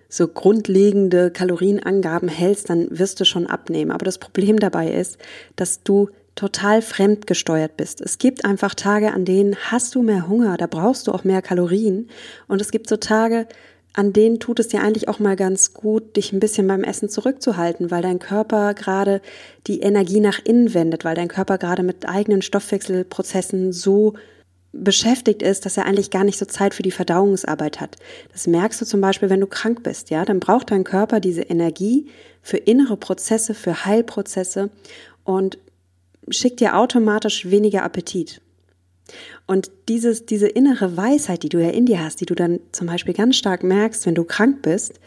so 0.08 0.26
grundlegende 0.26 1.30
Kalorienangaben 1.30 2.28
hältst, 2.28 2.70
dann 2.70 2.88
wirst 2.90 3.20
du 3.20 3.24
schon 3.24 3.46
abnehmen. 3.46 3.90
Aber 3.90 4.04
das 4.04 4.18
Problem 4.18 4.58
dabei 4.58 4.90
ist, 4.92 5.18
dass 5.56 5.82
du 5.82 6.08
total 6.34 6.82
fremdgesteuert 6.82 7.76
bist. 7.76 8.00
Es 8.00 8.18
gibt 8.18 8.44
einfach 8.44 8.74
Tage, 8.74 9.12
an 9.12 9.24
denen 9.24 9.56
hast 9.56 9.94
du 9.94 10.02
mehr 10.02 10.28
Hunger, 10.28 10.56
da 10.56 10.66
brauchst 10.66 11.08
du 11.08 11.12
auch 11.12 11.24
mehr 11.24 11.42
Kalorien. 11.42 12.08
Und 12.46 12.60
es 12.60 12.70
gibt 12.70 12.88
so 12.88 12.96
Tage, 12.96 13.46
an 13.92 14.12
denen 14.12 14.38
tut 14.38 14.60
es 14.60 14.68
dir 14.68 14.80
eigentlich 14.80 15.08
auch 15.08 15.18
mal 15.18 15.34
ganz 15.34 15.74
gut, 15.74 16.16
dich 16.16 16.32
ein 16.32 16.38
bisschen 16.38 16.68
beim 16.68 16.84
Essen 16.84 17.08
zurückzuhalten, 17.08 17.90
weil 17.90 18.02
dein 18.02 18.20
Körper 18.20 18.74
gerade 18.74 19.20
die 19.66 19.80
Energie 19.80 20.20
nach 20.20 20.38
innen 20.44 20.72
wendet, 20.74 21.04
weil 21.04 21.16
dein 21.16 21.26
Körper 21.26 21.58
gerade 21.58 21.82
mit 21.82 22.08
eigenen 22.08 22.42
Stoffwechselprozessen 22.42 23.72
so 23.72 24.14
beschäftigt 24.72 25.42
ist, 25.42 25.64
dass 25.64 25.76
er 25.76 25.86
eigentlich 25.86 26.10
gar 26.10 26.24
nicht 26.24 26.38
so 26.38 26.44
Zeit 26.44 26.74
für 26.74 26.82
die 26.82 26.90
Verdauungsarbeit 26.90 27.80
hat. 27.80 27.96
Das 28.32 28.46
merkst 28.46 28.80
du 28.80 28.84
zum 28.84 29.00
Beispiel, 29.00 29.30
wenn 29.30 29.40
du 29.40 29.46
krank 29.46 29.82
bist, 29.82 30.10
ja, 30.10 30.24
dann 30.24 30.40
braucht 30.40 30.70
dein 30.70 30.84
Körper 30.84 31.20
diese 31.20 31.42
Energie 31.42 32.06
für 32.42 32.58
innere 32.58 32.96
Prozesse, 32.96 33.54
für 33.54 33.84
Heilprozesse 33.84 34.70
und 35.24 35.58
schickt 36.30 36.60
dir 36.60 36.76
automatisch 36.76 37.50
weniger 37.50 37.82
Appetit. 37.82 38.40
Und 39.46 39.70
dieses, 39.88 40.26
diese 40.26 40.48
innere 40.48 40.96
Weisheit, 40.96 41.42
die 41.42 41.48
du 41.48 41.58
ja 41.58 41.70
in 41.70 41.86
dir 41.86 42.02
hast, 42.04 42.20
die 42.20 42.26
du 42.26 42.34
dann 42.34 42.60
zum 42.72 42.86
Beispiel 42.86 43.14
ganz 43.14 43.36
stark 43.36 43.62
merkst, 43.62 44.04
wenn 44.04 44.14
du 44.14 44.24
krank 44.24 44.60
bist, 44.60 45.00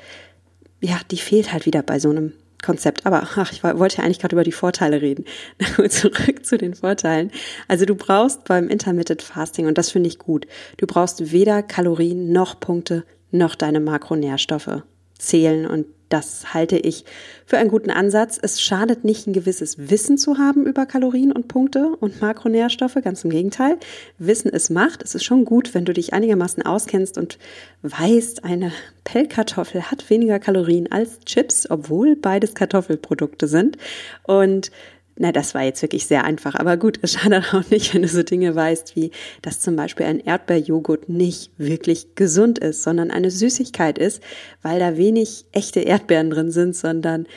ja, 0.81 0.99
die 1.11 1.17
fehlt 1.17 1.53
halt 1.53 1.67
wieder 1.67 1.83
bei 1.83 1.99
so 1.99 2.09
einem 2.09 2.33
Konzept. 2.61 3.05
Aber 3.05 3.23
ach, 3.23 3.51
ich 3.51 3.63
wollte 3.63 3.97
ja 3.97 4.03
eigentlich 4.03 4.19
gerade 4.19 4.35
über 4.35 4.43
die 4.43 4.51
Vorteile 4.51 5.01
reden. 5.01 5.25
Zurück 5.89 6.45
zu 6.45 6.57
den 6.57 6.75
Vorteilen. 6.75 7.31
Also 7.67 7.85
du 7.85 7.95
brauchst 7.95 8.45
beim 8.45 8.67
Intermittent 8.67 9.21
Fasting, 9.21 9.67
und 9.67 9.77
das 9.77 9.91
finde 9.91 10.09
ich 10.09 10.19
gut, 10.19 10.47
du 10.77 10.87
brauchst 10.87 11.31
weder 11.31 11.63
Kalorien 11.63 12.31
noch 12.31 12.59
Punkte 12.59 13.03
noch 13.31 13.55
deine 13.55 13.79
Makronährstoffe 13.79 14.83
zählen. 15.17 15.65
Und 15.65 15.85
das 16.11 16.53
halte 16.53 16.77
ich 16.77 17.05
für 17.45 17.57
einen 17.57 17.69
guten 17.69 17.89
Ansatz. 17.89 18.39
Es 18.41 18.61
schadet 18.61 19.03
nicht, 19.03 19.27
ein 19.27 19.33
gewisses 19.33 19.89
Wissen 19.89 20.17
zu 20.17 20.37
haben 20.37 20.65
über 20.65 20.85
Kalorien 20.85 21.31
und 21.31 21.47
Punkte 21.47 21.95
und 21.99 22.21
Makronährstoffe. 22.21 22.97
Ganz 23.03 23.23
im 23.23 23.29
Gegenteil. 23.29 23.77
Wissen 24.17 24.49
ist 24.49 24.69
Macht. 24.69 25.03
Es 25.03 25.15
ist 25.15 25.23
schon 25.23 25.45
gut, 25.45 25.73
wenn 25.73 25.85
du 25.85 25.93
dich 25.93 26.13
einigermaßen 26.13 26.63
auskennst 26.63 27.17
und 27.17 27.39
weißt, 27.81 28.43
eine 28.43 28.71
Pellkartoffel 29.03 29.89
hat 29.89 30.09
weniger 30.09 30.39
Kalorien 30.39 30.91
als 30.91 31.19
Chips, 31.21 31.69
obwohl 31.69 32.15
beides 32.15 32.53
Kartoffelprodukte 32.53 33.47
sind. 33.47 33.77
Und 34.23 34.71
na, 35.21 35.31
das 35.31 35.53
war 35.53 35.61
jetzt 35.61 35.83
wirklich 35.83 36.07
sehr 36.07 36.23
einfach. 36.23 36.55
Aber 36.55 36.77
gut, 36.77 36.97
es 37.03 37.13
schadet 37.13 37.53
auch 37.53 37.69
nicht, 37.69 37.93
wenn 37.93 38.01
du 38.01 38.07
so 38.07 38.23
Dinge 38.23 38.55
weißt, 38.55 38.95
wie 38.95 39.11
dass 39.43 39.59
zum 39.59 39.75
Beispiel 39.75 40.07
ein 40.07 40.19
Erdbeerjoghurt 40.19 41.09
nicht 41.09 41.51
wirklich 41.59 42.15
gesund 42.15 42.57
ist, 42.57 42.81
sondern 42.81 43.11
eine 43.11 43.29
Süßigkeit 43.29 43.99
ist, 43.99 44.23
weil 44.63 44.79
da 44.79 44.97
wenig 44.97 45.45
echte 45.51 45.81
Erdbeeren 45.81 46.31
drin 46.31 46.49
sind, 46.49 46.75
sondern 46.75 47.27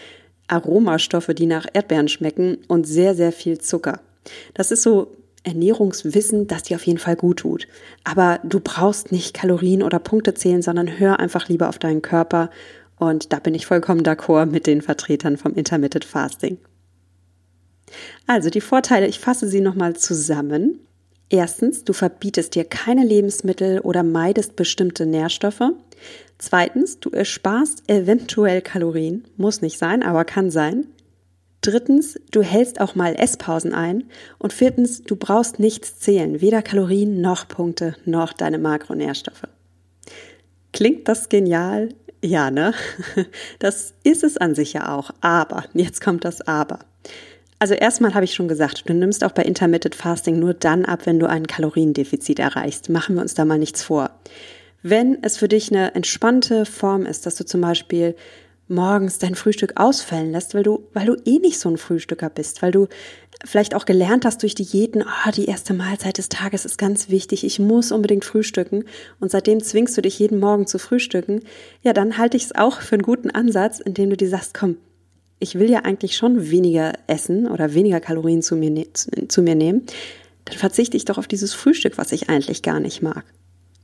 Aromastoffe, 0.48 1.34
die 1.34 1.44
nach 1.44 1.66
Erdbeeren 1.74 2.08
schmecken 2.08 2.58
und 2.68 2.86
sehr, 2.86 3.14
sehr 3.14 3.32
viel 3.32 3.58
Zucker. 3.58 4.00
Das 4.54 4.70
ist 4.70 4.82
so 4.82 5.12
Ernährungswissen, 5.42 6.46
das 6.46 6.62
dir 6.62 6.76
auf 6.76 6.86
jeden 6.86 6.98
Fall 6.98 7.16
gut 7.16 7.40
tut. 7.40 7.68
Aber 8.02 8.40
du 8.44 8.60
brauchst 8.60 9.12
nicht 9.12 9.34
Kalorien 9.34 9.82
oder 9.82 9.98
Punkte 9.98 10.32
zählen, 10.32 10.62
sondern 10.62 10.98
hör 10.98 11.20
einfach 11.20 11.50
lieber 11.50 11.68
auf 11.68 11.78
deinen 11.78 12.00
Körper. 12.00 12.48
Und 12.98 13.34
da 13.34 13.40
bin 13.40 13.54
ich 13.54 13.66
vollkommen 13.66 14.02
d'accord 14.02 14.46
mit 14.46 14.66
den 14.66 14.80
Vertretern 14.80 15.36
vom 15.36 15.52
Intermittent 15.54 16.06
Fasting. 16.06 16.56
Also 18.26 18.50
die 18.50 18.60
Vorteile, 18.60 19.06
ich 19.06 19.18
fasse 19.18 19.48
sie 19.48 19.60
nochmal 19.60 19.96
zusammen. 19.96 20.80
Erstens, 21.28 21.84
du 21.84 21.92
verbietest 21.92 22.54
dir 22.54 22.64
keine 22.64 23.04
Lebensmittel 23.04 23.80
oder 23.80 24.02
meidest 24.02 24.56
bestimmte 24.56 25.06
Nährstoffe. 25.06 25.72
Zweitens, 26.38 27.00
du 27.00 27.10
ersparst 27.10 27.84
eventuell 27.88 28.60
Kalorien, 28.60 29.24
muss 29.36 29.62
nicht 29.62 29.78
sein, 29.78 30.02
aber 30.02 30.24
kann 30.24 30.50
sein. 30.50 30.86
Drittens, 31.60 32.20
du 32.30 32.42
hältst 32.42 32.78
auch 32.80 32.94
mal 32.94 33.14
Esspausen 33.16 33.72
ein. 33.72 34.04
Und 34.38 34.52
viertens, 34.52 35.02
du 35.02 35.16
brauchst 35.16 35.58
nichts 35.58 35.98
zählen, 35.98 36.42
weder 36.42 36.60
Kalorien 36.60 37.22
noch 37.22 37.48
Punkte 37.48 37.96
noch 38.04 38.34
deine 38.34 38.58
Makronährstoffe. 38.58 39.48
Klingt 40.72 41.08
das 41.08 41.30
genial? 41.30 41.88
Ja, 42.22 42.50
ne? 42.50 42.74
Das 43.60 43.94
ist 44.02 44.24
es 44.24 44.36
an 44.36 44.54
sich 44.54 44.74
ja 44.74 44.94
auch. 44.94 45.10
Aber, 45.22 45.64
jetzt 45.72 46.02
kommt 46.02 46.24
das 46.24 46.42
Aber. 46.42 46.80
Also 47.58 47.74
erstmal 47.74 48.14
habe 48.14 48.24
ich 48.24 48.34
schon 48.34 48.48
gesagt, 48.48 48.88
du 48.88 48.94
nimmst 48.94 49.24
auch 49.24 49.32
bei 49.32 49.42
Intermittent 49.42 49.94
Fasting 49.94 50.38
nur 50.38 50.54
dann 50.54 50.84
ab, 50.84 51.06
wenn 51.06 51.18
du 51.18 51.28
ein 51.28 51.46
Kaloriendefizit 51.46 52.38
erreichst. 52.38 52.90
Machen 52.90 53.14
wir 53.14 53.22
uns 53.22 53.34
da 53.34 53.44
mal 53.44 53.58
nichts 53.58 53.82
vor. 53.82 54.10
Wenn 54.82 55.22
es 55.22 55.38
für 55.38 55.48
dich 55.48 55.70
eine 55.70 55.94
entspannte 55.94 56.66
Form 56.66 57.06
ist, 57.06 57.24
dass 57.24 57.36
du 57.36 57.46
zum 57.46 57.62
Beispiel 57.62 58.14
morgens 58.68 59.18
dein 59.18 59.34
Frühstück 59.34 59.72
ausfallen 59.76 60.32
lässt, 60.32 60.54
weil 60.54 60.62
du, 60.62 60.86
weil 60.94 61.06
du 61.06 61.16
eh 61.24 61.38
nicht 61.38 61.58
so 61.58 61.68
ein 61.68 61.76
Frühstücker 61.76 62.30
bist, 62.30 62.62
weil 62.62 62.72
du 62.72 62.88
vielleicht 63.44 63.74
auch 63.74 63.84
gelernt 63.84 64.24
hast 64.24 64.42
durch 64.42 64.54
Diäten, 64.54 65.02
oh, 65.02 65.30
die 65.30 65.46
erste 65.46 65.74
Mahlzeit 65.74 66.18
des 66.18 66.28
Tages 66.28 66.64
ist 66.64 66.78
ganz 66.78 67.10
wichtig, 67.10 67.44
ich 67.44 67.58
muss 67.58 67.92
unbedingt 67.92 68.24
frühstücken 68.24 68.84
und 69.20 69.30
seitdem 69.30 69.62
zwingst 69.62 69.96
du 69.96 70.02
dich 70.02 70.18
jeden 70.18 70.38
Morgen 70.38 70.66
zu 70.66 70.78
frühstücken, 70.78 71.40
ja, 71.82 71.92
dann 71.92 72.16
halte 72.16 72.36
ich 72.36 72.44
es 72.44 72.54
auch 72.54 72.80
für 72.80 72.94
einen 72.94 73.02
guten 73.02 73.30
Ansatz, 73.30 73.80
indem 73.80 74.10
du 74.10 74.16
dir 74.16 74.28
sagst, 74.28 74.54
komm, 74.54 74.78
ich 75.44 75.58
will 75.58 75.70
ja 75.70 75.80
eigentlich 75.80 76.16
schon 76.16 76.50
weniger 76.50 76.94
essen 77.06 77.46
oder 77.46 77.74
weniger 77.74 78.00
Kalorien 78.00 78.42
zu 78.42 78.56
mir, 78.56 78.70
ne 78.70 78.86
zu, 78.92 79.42
mir 79.42 79.54
nehmen, 79.54 79.82
dann 80.46 80.58
verzichte 80.58 80.96
ich 80.96 81.04
doch 81.04 81.18
auf 81.18 81.28
dieses 81.28 81.54
Frühstück, 81.54 81.98
was 81.98 82.12
ich 82.12 82.28
eigentlich 82.28 82.62
gar 82.62 82.80
nicht 82.80 83.02
mag. 83.02 83.24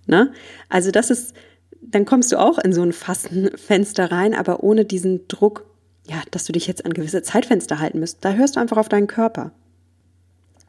Ne? 0.07 0.33
Also 0.69 0.91
das 0.91 1.11
ist 1.11 1.35
dann 1.83 2.05
kommst 2.05 2.33
du 2.33 2.39
auch 2.39 2.59
in 2.59 2.73
so 2.73 2.83
ein 2.83 2.93
Fastenfenster 2.93 4.11
rein, 4.13 4.35
aber 4.35 4.63
ohne 4.63 4.85
diesen 4.85 5.27
Druck, 5.29 5.65
ja, 6.09 6.23
dass 6.31 6.45
du 6.45 6.53
dich 6.53 6.67
jetzt 6.67 6.85
an 6.85 6.95
gewisse 6.95 7.23
Zeitfenster 7.23 7.79
halten 7.79 8.01
müsst. 8.01 8.19
Da 8.25 8.33
hörst 8.33 8.57
du 8.57 8.61
einfach 8.61 8.77
auf 8.77 8.89
deinen 8.89 9.07
Körper. 9.07 9.53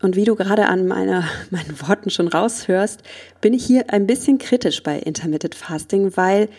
Und 0.02 0.16
wie 0.16 0.26
du 0.26 0.36
gerade 0.36 0.68
an 0.68 0.88
meine, 0.88 1.26
meinen 1.52 1.80
Worten 1.88 2.10
schon 2.10 2.28
raushörst, 2.28 3.04
bin 3.40 3.54
ich 3.54 3.66
hier 3.66 3.92
ein 3.92 4.08
bisschen 4.08 4.38
kritisch 4.38 4.84
bei 4.84 5.00
Intermittent 5.00 5.56
Fasting, 5.56 6.16
weil, 6.16 6.50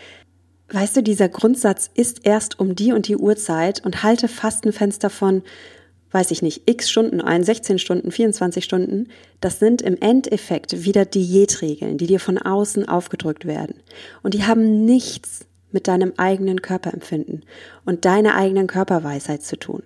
weißt 0.71 0.97
du, 0.97 1.03
dieser 1.03 1.29
Grundsatz 1.29 1.91
ist 1.95 2.25
erst 2.25 2.59
um 2.59 2.75
die 2.75 2.93
und 2.93 3.09
die 3.09 3.17
Uhrzeit 3.17 3.85
und 3.85 4.03
halte 4.03 4.29
Fastenfenster 4.29 5.11
von 5.11 5.43
weiß 6.13 6.31
ich 6.31 6.43
nicht, 6.43 6.69
x 6.69 6.91
Stunden 6.91 7.21
ein, 7.21 7.43
16 7.43 7.79
Stunden, 7.79 8.11
24 8.13 8.65
Stunden, 8.65 9.09
das 9.41 9.59
sind 9.59 9.83
im 9.83 9.97
Endeffekt 9.99 10.85
wieder 10.85 11.05
Diätregeln, 11.05 11.99
die 11.99 12.07
dir 12.07 12.21
von 12.21 12.39
außen 12.39 12.87
aufgedrückt 12.87 13.47
werden. 13.47 13.77
Und 14.23 14.35
die 14.35 14.45
haben 14.45 14.85
nichts 14.85 15.47
mit 15.73 15.89
deinem 15.89 16.13
eigenen 16.19 16.61
Körperempfinden 16.61 17.45
und 17.87 18.05
deiner 18.05 18.35
eigenen 18.37 18.67
Körperweisheit 18.67 19.43
zu 19.43 19.57
tun. 19.57 19.83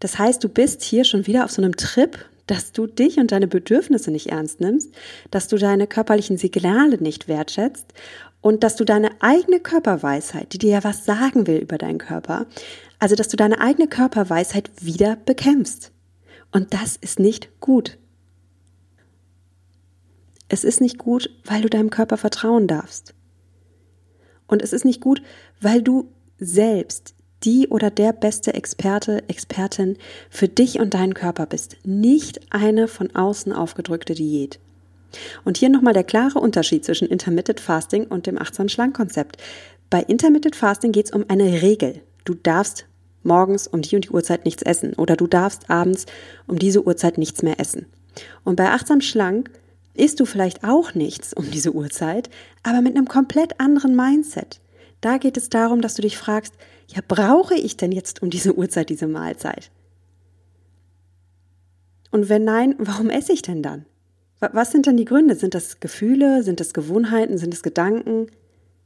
Das 0.00 0.18
heißt, 0.18 0.44
du 0.44 0.48
bist 0.48 0.82
hier 0.82 1.04
schon 1.04 1.26
wieder 1.26 1.44
auf 1.44 1.50
so 1.50 1.62
einem 1.62 1.76
Trip, 1.76 2.18
dass 2.46 2.72
du 2.72 2.86
dich 2.86 3.18
und 3.18 3.32
deine 3.32 3.46
Bedürfnisse 3.46 4.10
nicht 4.10 4.26
ernst 4.26 4.60
nimmst, 4.60 4.92
dass 5.30 5.48
du 5.48 5.56
deine 5.56 5.86
körperlichen 5.86 6.36
Signale 6.36 6.98
nicht 6.98 7.28
wertschätzt 7.28 7.86
und 8.40 8.64
dass 8.64 8.76
du 8.76 8.84
deine 8.84 9.10
eigene 9.20 9.60
Körperweisheit, 9.60 10.52
die 10.52 10.58
dir 10.58 10.70
ja 10.70 10.84
was 10.84 11.04
sagen 11.04 11.46
will 11.46 11.58
über 11.58 11.78
deinen 11.78 11.98
Körper, 11.98 12.46
also, 13.00 13.14
dass 13.14 13.28
du 13.28 13.36
deine 13.38 13.60
eigene 13.60 13.88
Körperweisheit 13.88 14.70
wieder 14.80 15.16
bekämpfst. 15.16 15.90
Und 16.52 16.74
das 16.74 16.96
ist 16.96 17.18
nicht 17.18 17.60
gut. 17.60 17.98
Es 20.48 20.64
ist 20.64 20.82
nicht 20.82 20.98
gut, 20.98 21.30
weil 21.44 21.62
du 21.62 21.70
deinem 21.70 21.88
Körper 21.88 22.18
vertrauen 22.18 22.66
darfst. 22.66 23.14
Und 24.46 24.60
es 24.60 24.74
ist 24.74 24.84
nicht 24.84 25.00
gut, 25.00 25.22
weil 25.60 25.80
du 25.80 26.10
selbst 26.38 27.14
die 27.44 27.68
oder 27.68 27.90
der 27.90 28.12
beste 28.12 28.52
Experte, 28.52 29.26
Expertin 29.28 29.96
für 30.28 30.48
dich 30.48 30.78
und 30.78 30.92
deinen 30.92 31.14
Körper 31.14 31.46
bist. 31.46 31.78
Nicht 31.84 32.52
eine 32.52 32.86
von 32.86 33.14
außen 33.14 33.52
aufgedrückte 33.52 34.14
Diät. 34.14 34.60
Und 35.44 35.56
hier 35.56 35.68
nochmal 35.68 35.94
der 35.94 36.04
klare 36.04 36.38
Unterschied 36.38 36.84
zwischen 36.84 37.08
Intermittent 37.08 37.60
Fasting 37.60 38.06
und 38.06 38.26
dem 38.26 38.40
achtsam 38.40 38.68
Schlank 38.68 38.96
Konzept. 38.96 39.36
Bei 39.88 40.00
Intermittent 40.02 40.56
Fasting 40.56 40.92
geht 40.92 41.06
es 41.06 41.12
um 41.12 41.24
eine 41.28 41.62
Regel. 41.62 42.02
Du 42.24 42.34
darfst 42.34 42.86
morgens 43.22 43.66
um 43.66 43.82
die 43.82 43.96
und 43.96 44.06
die 44.06 44.10
Uhrzeit 44.10 44.44
nichts 44.44 44.62
essen 44.62 44.94
oder 44.94 45.16
du 45.16 45.26
darfst 45.26 45.68
abends 45.68 46.06
um 46.46 46.58
diese 46.58 46.86
Uhrzeit 46.86 47.18
nichts 47.18 47.42
mehr 47.42 47.60
essen. 47.60 47.86
Und 48.44 48.56
bei 48.56 48.70
achtsam 48.70 49.00
schlank 49.00 49.50
isst 49.94 50.20
du 50.20 50.24
vielleicht 50.24 50.64
auch 50.64 50.94
nichts 50.94 51.34
um 51.34 51.50
diese 51.50 51.74
Uhrzeit, 51.74 52.30
aber 52.62 52.80
mit 52.80 52.96
einem 52.96 53.08
komplett 53.08 53.60
anderen 53.60 53.96
Mindset. 53.96 54.60
Da 55.00 55.18
geht 55.18 55.36
es 55.36 55.48
darum, 55.48 55.80
dass 55.80 55.94
du 55.94 56.02
dich 56.02 56.16
fragst, 56.16 56.54
ja, 56.88 57.00
brauche 57.06 57.54
ich 57.54 57.76
denn 57.76 57.92
jetzt 57.92 58.22
um 58.22 58.30
diese 58.30 58.56
Uhrzeit 58.56 58.90
diese 58.90 59.06
Mahlzeit? 59.06 59.70
Und 62.10 62.28
wenn 62.28 62.44
nein, 62.44 62.74
warum 62.78 63.08
esse 63.08 63.32
ich 63.32 63.42
denn 63.42 63.62
dann? 63.62 63.86
Was 64.40 64.72
sind 64.72 64.86
denn 64.86 64.96
die 64.96 65.04
Gründe? 65.04 65.34
Sind 65.34 65.54
das 65.54 65.80
Gefühle? 65.80 66.42
Sind 66.42 66.60
das 66.60 66.72
Gewohnheiten? 66.72 67.36
Sind 67.36 67.52
es 67.52 67.62
Gedanken? 67.62 68.28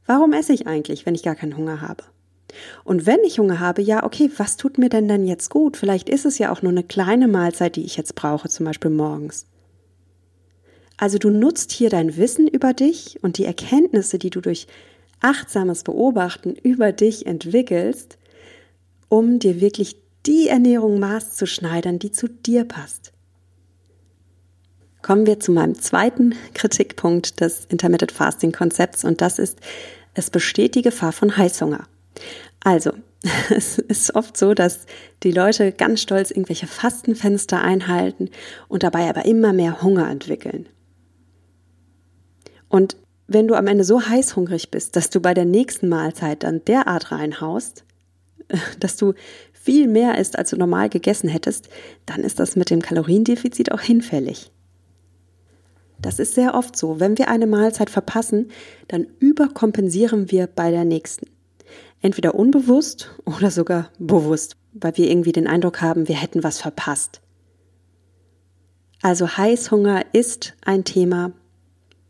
Warum 0.05 0.33
esse 0.33 0.53
ich 0.53 0.67
eigentlich, 0.67 1.05
wenn 1.05 1.15
ich 1.15 1.23
gar 1.23 1.35
keinen 1.35 1.57
Hunger 1.57 1.81
habe? 1.81 2.03
Und 2.83 3.05
wenn 3.05 3.23
ich 3.23 3.39
Hunger 3.39 3.59
habe, 3.59 3.81
ja, 3.81 4.03
okay, 4.03 4.29
was 4.37 4.57
tut 4.57 4.77
mir 4.77 4.89
denn 4.89 5.07
dann 5.07 5.25
jetzt 5.25 5.49
gut? 5.49 5.77
Vielleicht 5.77 6.09
ist 6.09 6.25
es 6.25 6.37
ja 6.37 6.51
auch 6.51 6.61
nur 6.61 6.71
eine 6.71 6.83
kleine 6.83 7.27
Mahlzeit, 7.27 7.75
die 7.75 7.85
ich 7.85 7.97
jetzt 7.97 8.15
brauche, 8.15 8.49
zum 8.49 8.65
Beispiel 8.65 8.91
morgens. 8.91 9.45
Also 10.97 11.17
du 11.17 11.29
nutzt 11.29 11.71
hier 11.71 11.89
dein 11.89 12.15
Wissen 12.15 12.47
über 12.47 12.73
dich 12.73 13.19
und 13.21 13.37
die 13.37 13.45
Erkenntnisse, 13.45 14.17
die 14.17 14.29
du 14.29 14.41
durch 14.41 14.67
achtsames 15.19 15.83
Beobachten 15.83 16.55
über 16.55 16.91
dich 16.91 17.25
entwickelst, 17.25 18.17
um 19.09 19.39
dir 19.39 19.59
wirklich 19.59 19.97
die 20.25 20.47
Ernährung 20.47 20.99
maßzuschneidern, 20.99 21.99
die 21.99 22.11
zu 22.11 22.27
dir 22.27 22.63
passt. 22.63 23.14
Kommen 25.05 25.27
wir 25.27 25.39
zu 25.39 25.51
meinem 25.51 25.75
zweiten 25.75 26.33
Kritikpunkt 26.55 27.39
des 27.39 27.65
Intermittent 27.65 28.11
Fasting 28.11 28.51
Konzepts 28.51 29.03
und 29.03 29.21
das 29.21 29.37
ist, 29.37 29.59
es 30.15 30.31
besteht 30.31 30.73
die 30.73 30.81
Gefahr 30.81 31.11
von 31.11 31.37
Heißhunger. 31.37 31.85
Also, 32.63 32.91
es 33.55 33.77
ist 33.77 34.15
oft 34.15 34.35
so, 34.35 34.55
dass 34.55 34.87
die 35.21 35.31
Leute 35.31 35.71
ganz 35.73 36.01
stolz 36.01 36.31
irgendwelche 36.31 36.65
Fastenfenster 36.65 37.61
einhalten 37.61 38.31
und 38.67 38.81
dabei 38.81 39.07
aber 39.07 39.25
immer 39.25 39.53
mehr 39.53 39.83
Hunger 39.83 40.09
entwickeln. 40.09 40.67
Und 42.67 42.97
wenn 43.27 43.47
du 43.47 43.53
am 43.53 43.67
Ende 43.67 43.83
so 43.83 44.01
heißhungrig 44.01 44.71
bist, 44.71 44.95
dass 44.95 45.11
du 45.11 45.21
bei 45.21 45.35
der 45.35 45.45
nächsten 45.45 45.87
Mahlzeit 45.87 46.41
dann 46.41 46.65
derart 46.65 47.11
reinhaust, 47.11 47.83
dass 48.79 48.97
du 48.97 49.13
viel 49.53 49.87
mehr 49.87 50.17
isst, 50.17 50.35
als 50.35 50.49
du 50.49 50.57
normal 50.57 50.89
gegessen 50.89 51.29
hättest, 51.29 51.69
dann 52.07 52.21
ist 52.21 52.39
das 52.39 52.55
mit 52.55 52.71
dem 52.71 52.81
Kaloriendefizit 52.81 53.71
auch 53.71 53.81
hinfällig. 53.81 54.51
Das 56.05 56.19
ist 56.19 56.35
sehr 56.35 56.53
oft 56.53 56.77
so. 56.77 56.99
Wenn 56.99 57.17
wir 57.17 57.29
eine 57.29 57.47
Mahlzeit 57.47 57.89
verpassen, 57.89 58.51
dann 58.87 59.07
überkompensieren 59.17 60.29
wir 60.29 60.45
bei 60.45 60.69
der 60.69 60.85
nächsten. 60.85 61.25
Entweder 61.99 62.35
unbewusst 62.35 63.09
oder 63.25 63.49
sogar 63.49 63.89
bewusst, 63.97 64.55
weil 64.73 64.95
wir 64.97 65.09
irgendwie 65.09 65.31
den 65.31 65.47
Eindruck 65.47 65.81
haben, 65.81 66.07
wir 66.07 66.15
hätten 66.15 66.43
was 66.43 66.61
verpasst. 66.61 67.21
Also 69.01 69.35
Heißhunger 69.35 70.03
ist 70.13 70.53
ein 70.63 70.83
Thema 70.83 71.31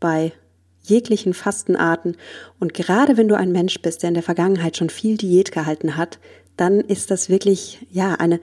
bei 0.02 0.34
jeglichen 0.82 1.34
Fastenarten 1.34 2.18
und 2.60 2.74
gerade 2.74 3.16
wenn 3.16 3.30
du 3.30 3.38
ein 3.38 3.54
Mensch 3.54 3.82
bist, 3.82 4.04
der 4.04 4.10
in 4.10 4.16
der 4.16 4.24
Vergangenheit 4.24 4.76
schon 4.76 4.90
viel 4.90 5.16
Diät 5.16 5.54
gehalten 5.54 5.96
hat, 5.96 6.20
dann 6.58 6.82
ist 6.82 7.12
das 7.12 7.30
wirklich 7.30 7.88
ja 7.92 8.16
eine 8.16 8.42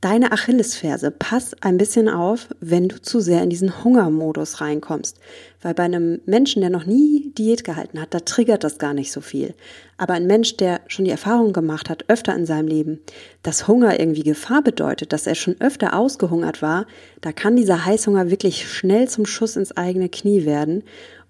deine 0.00 0.32
Achillesferse. 0.32 1.10
Pass 1.10 1.54
ein 1.60 1.76
bisschen 1.76 2.08
auf, 2.08 2.48
wenn 2.60 2.88
du 2.88 3.00
zu 3.00 3.20
sehr 3.20 3.42
in 3.42 3.50
diesen 3.50 3.84
Hungermodus 3.84 4.60
reinkommst. 4.60 5.18
Weil 5.60 5.74
bei 5.74 5.82
einem 5.82 6.20
Menschen, 6.24 6.60
der 6.60 6.70
noch 6.70 6.86
nie 6.86 7.32
Diät 7.36 7.64
gehalten 7.64 8.00
hat, 8.00 8.14
da 8.14 8.20
triggert 8.20 8.64
das 8.64 8.78
gar 8.78 8.94
nicht 8.94 9.12
so 9.12 9.20
viel. 9.20 9.54
Aber 9.98 10.14
ein 10.14 10.26
Mensch, 10.26 10.56
der 10.56 10.80
schon 10.86 11.04
die 11.04 11.10
Erfahrung 11.10 11.52
gemacht 11.52 11.90
hat, 11.90 12.04
öfter 12.08 12.34
in 12.34 12.46
seinem 12.46 12.68
Leben, 12.68 13.00
dass 13.42 13.68
Hunger 13.68 14.00
irgendwie 14.00 14.22
Gefahr 14.22 14.62
bedeutet, 14.62 15.12
dass 15.12 15.26
er 15.26 15.34
schon 15.34 15.60
öfter 15.60 15.94
ausgehungert 15.94 16.62
war, 16.62 16.86
da 17.20 17.32
kann 17.32 17.56
dieser 17.56 17.84
Heißhunger 17.84 18.30
wirklich 18.30 18.72
schnell 18.72 19.08
zum 19.08 19.26
Schuss 19.26 19.56
ins 19.56 19.76
eigene 19.76 20.08
Knie 20.08 20.46
werden 20.46 20.82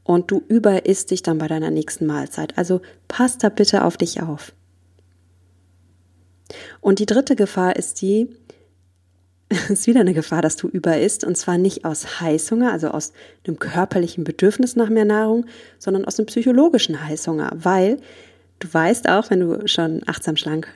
und 0.05 0.31
du 0.31 0.43
überisst 0.49 1.11
dich 1.11 1.23
dann 1.23 1.39
bei 1.39 1.49
deiner 1.49 1.71
nächsten 1.71 2.07
Mahlzeit. 2.07 2.57
Also 2.57 2.81
pass 3.09 3.39
da 3.39 3.49
bitte 3.49 3.85
auf 3.85 3.97
dich 3.97 4.23
auf. 4.23 4.53
Und 6.81 6.99
die 6.99 7.07
dritte 7.07 7.37
Gefahr 7.37 7.77
ist 7.77 8.01
die, 8.01 8.29
ist 9.69 9.87
wieder 9.87 10.01
eine 10.01 10.15
Gefahr, 10.15 10.43
dass 10.43 10.57
du 10.57 10.69
über 10.69 10.99
isst 10.99 11.25
und 11.25 11.37
zwar 11.37 11.59
nicht 11.59 11.85
aus 11.85 12.21
Heißhunger, 12.21 12.73
also 12.73 12.89
aus 12.89 13.13
einem 13.47 13.59
körperlichen 13.59 14.25
Bedürfnis 14.25 14.77
nach 14.77 14.89
mehr 14.89 15.05
Nahrung, 15.05 15.47
sondern 15.79 16.05
aus 16.05 16.19
einem 16.19 16.27
psychologischen 16.27 17.05
Heißhunger, 17.05 17.51
weil 17.55 17.99
du 18.61 18.73
weißt 18.73 19.09
auch, 19.09 19.31
wenn 19.31 19.41
du 19.41 19.67
schon 19.67 20.03
achtsam 20.07 20.37
schlank 20.37 20.69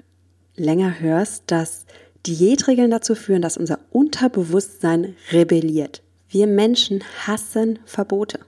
länger 0.56 1.00
hörst, 1.00 1.44
dass 1.46 1.86
Diätregeln 2.26 2.90
dazu 2.90 3.14
führen, 3.14 3.42
dass 3.42 3.56
unser 3.56 3.78
Unterbewusstsein 3.90 5.14
rebelliert. 5.30 6.02
Wir 6.28 6.46
Menschen 6.46 7.04
hassen 7.26 7.78
Verbote. 7.84 8.40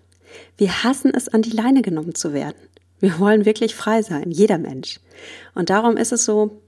Wir 0.56 0.82
hassen 0.82 1.12
es, 1.14 1.28
an 1.28 1.42
die 1.42 1.50
Leine 1.50 1.82
genommen 1.82 2.14
zu 2.14 2.32
werden. 2.32 2.56
Wir 2.98 3.18
wollen 3.18 3.44
wirklich 3.44 3.74
frei 3.74 4.02
sein, 4.02 4.30
jeder 4.30 4.58
Mensch. 4.58 4.98
Und 5.54 5.70
darum 5.70 5.96
ist 5.96 6.12
es 6.12 6.24
so, 6.24 6.62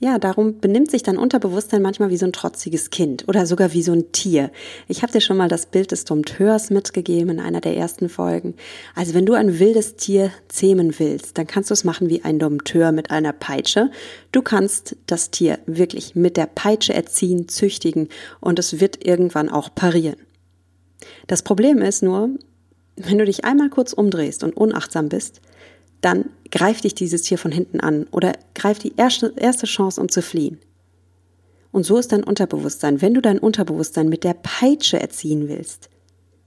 ja, 0.00 0.18
darum 0.18 0.60
benimmt 0.60 0.90
sich 0.90 1.02
dein 1.02 1.18
Unterbewusstsein 1.18 1.82
manchmal 1.82 2.10
wie 2.10 2.16
so 2.16 2.26
ein 2.26 2.32
trotziges 2.32 2.90
Kind 2.90 3.26
oder 3.26 3.46
sogar 3.46 3.72
wie 3.72 3.82
so 3.82 3.92
ein 3.92 4.12
Tier. 4.12 4.52
Ich 4.86 5.02
habe 5.02 5.12
dir 5.12 5.20
schon 5.20 5.36
mal 5.36 5.48
das 5.48 5.66
Bild 5.66 5.90
des 5.90 6.04
Dompteurs 6.04 6.70
mitgegeben 6.70 7.30
in 7.30 7.40
einer 7.40 7.60
der 7.60 7.76
ersten 7.76 8.08
Folgen. 8.08 8.54
Also 8.94 9.14
wenn 9.14 9.26
du 9.26 9.34
ein 9.34 9.58
wildes 9.58 9.96
Tier 9.96 10.30
zähmen 10.46 11.00
willst, 11.00 11.36
dann 11.36 11.48
kannst 11.48 11.70
du 11.70 11.74
es 11.74 11.82
machen 11.82 12.08
wie 12.08 12.22
ein 12.22 12.38
Dompteur 12.38 12.92
mit 12.92 13.10
einer 13.10 13.32
Peitsche. 13.32 13.90
Du 14.30 14.40
kannst 14.40 14.94
das 15.06 15.32
Tier 15.32 15.58
wirklich 15.66 16.14
mit 16.14 16.36
der 16.36 16.46
Peitsche 16.46 16.94
erziehen, 16.94 17.48
züchtigen 17.48 18.08
und 18.38 18.60
es 18.60 18.80
wird 18.80 19.04
irgendwann 19.04 19.48
auch 19.48 19.74
parieren. 19.74 20.16
Das 21.26 21.42
Problem 21.42 21.78
ist 21.82 22.04
nur, 22.04 22.30
wenn 22.94 23.18
du 23.18 23.24
dich 23.24 23.44
einmal 23.44 23.68
kurz 23.68 23.92
umdrehst 23.92 24.44
und 24.44 24.56
unachtsam 24.56 25.08
bist, 25.08 25.40
dann 26.00 26.30
greift 26.50 26.84
dich 26.84 26.94
dieses 26.94 27.22
Tier 27.22 27.38
von 27.38 27.52
hinten 27.52 27.80
an 27.80 28.06
oder 28.10 28.32
greift 28.54 28.84
die 28.84 28.94
erste, 28.96 29.34
erste 29.36 29.66
Chance, 29.66 30.00
um 30.00 30.08
zu 30.08 30.22
fliehen. 30.22 30.58
Und 31.70 31.84
so 31.84 31.98
ist 31.98 32.12
dein 32.12 32.24
Unterbewusstsein. 32.24 33.02
Wenn 33.02 33.14
du 33.14 33.20
dein 33.20 33.38
Unterbewusstsein 33.38 34.08
mit 34.08 34.24
der 34.24 34.34
Peitsche 34.34 35.00
erziehen 35.00 35.48
willst, 35.48 35.90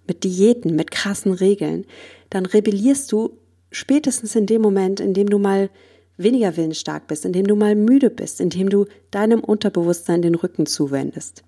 mit 0.08 0.24
Diäten, 0.24 0.76
mit 0.76 0.92
krassen 0.92 1.34
Regeln, 1.34 1.86
dann 2.30 2.46
rebellierst 2.46 3.12
du 3.12 3.38
spätestens 3.72 4.36
in 4.36 4.46
dem 4.46 4.62
Moment, 4.62 5.00
in 5.00 5.14
dem 5.14 5.30
du 5.30 5.38
mal 5.38 5.70
weniger 6.18 6.58
willensstark 6.58 7.08
bist, 7.08 7.26
in 7.26 7.34
dem 7.34 7.48
du 7.48 7.56
mal 7.56 7.76
müde 7.76 8.10
bist, 8.10 8.42
in 8.42 8.50
dem 8.50 8.70
du 8.70 8.86
deinem 9.12 9.42
Unterbewusstsein 9.42 10.22
den 10.22 10.36
Rücken 10.36 10.66
zuwendest. 10.66 11.44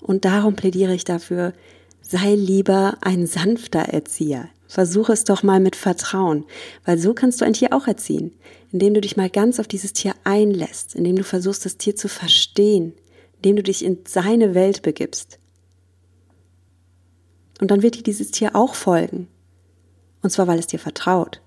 Und 0.00 0.24
darum 0.24 0.56
plädiere 0.56 0.94
ich 0.94 1.04
dafür, 1.04 1.52
sei 2.00 2.34
lieber 2.34 2.98
ein 3.00 3.26
sanfter 3.26 3.80
Erzieher. 3.80 4.48
Versuche 4.70 5.12
es 5.12 5.24
doch 5.24 5.42
mal 5.42 5.58
mit 5.58 5.74
Vertrauen, 5.74 6.44
weil 6.84 6.96
so 6.96 7.12
kannst 7.12 7.40
du 7.40 7.44
ein 7.44 7.54
Tier 7.54 7.72
auch 7.72 7.88
erziehen, 7.88 8.38
indem 8.70 8.94
du 8.94 9.00
dich 9.00 9.16
mal 9.16 9.28
ganz 9.28 9.58
auf 9.58 9.66
dieses 9.66 9.92
Tier 9.92 10.14
einlässt, 10.22 10.94
indem 10.94 11.16
du 11.16 11.24
versuchst, 11.24 11.64
das 11.64 11.76
Tier 11.76 11.96
zu 11.96 12.06
verstehen, 12.06 12.94
indem 13.38 13.56
du 13.56 13.64
dich 13.64 13.84
in 13.84 13.98
seine 14.06 14.54
Welt 14.54 14.82
begibst. 14.82 15.40
Und 17.60 17.72
dann 17.72 17.82
wird 17.82 17.96
dir 17.96 18.04
dieses 18.04 18.30
Tier 18.30 18.54
auch 18.54 18.76
folgen. 18.76 19.26
Und 20.22 20.30
zwar, 20.30 20.46
weil 20.46 20.60
es 20.60 20.68
dir 20.68 20.78
vertraut 20.78 21.42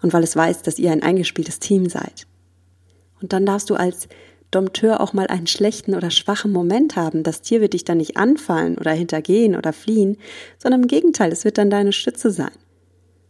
und 0.00 0.14
weil 0.14 0.24
es 0.24 0.34
weiß, 0.34 0.62
dass 0.62 0.78
ihr 0.78 0.92
ein 0.92 1.02
eingespieltes 1.02 1.58
Team 1.58 1.90
seid. 1.90 2.26
Und 3.20 3.34
dann 3.34 3.44
darfst 3.44 3.68
du 3.68 3.74
als 3.74 4.08
Dompteur 4.50 5.00
auch 5.00 5.12
mal 5.12 5.28
einen 5.28 5.46
schlechten 5.46 5.94
oder 5.94 6.10
schwachen 6.10 6.52
Moment 6.52 6.96
haben. 6.96 7.22
Das 7.22 7.42
Tier 7.42 7.60
wird 7.60 7.74
dich 7.74 7.84
dann 7.84 7.98
nicht 7.98 8.16
anfallen 8.16 8.78
oder 8.78 8.92
hintergehen 8.92 9.56
oder 9.56 9.72
fliehen, 9.72 10.16
sondern 10.58 10.82
im 10.82 10.88
Gegenteil, 10.88 11.30
es 11.32 11.44
wird 11.44 11.58
dann 11.58 11.70
deine 11.70 11.92
Stütze 11.92 12.30
sein. 12.30 12.50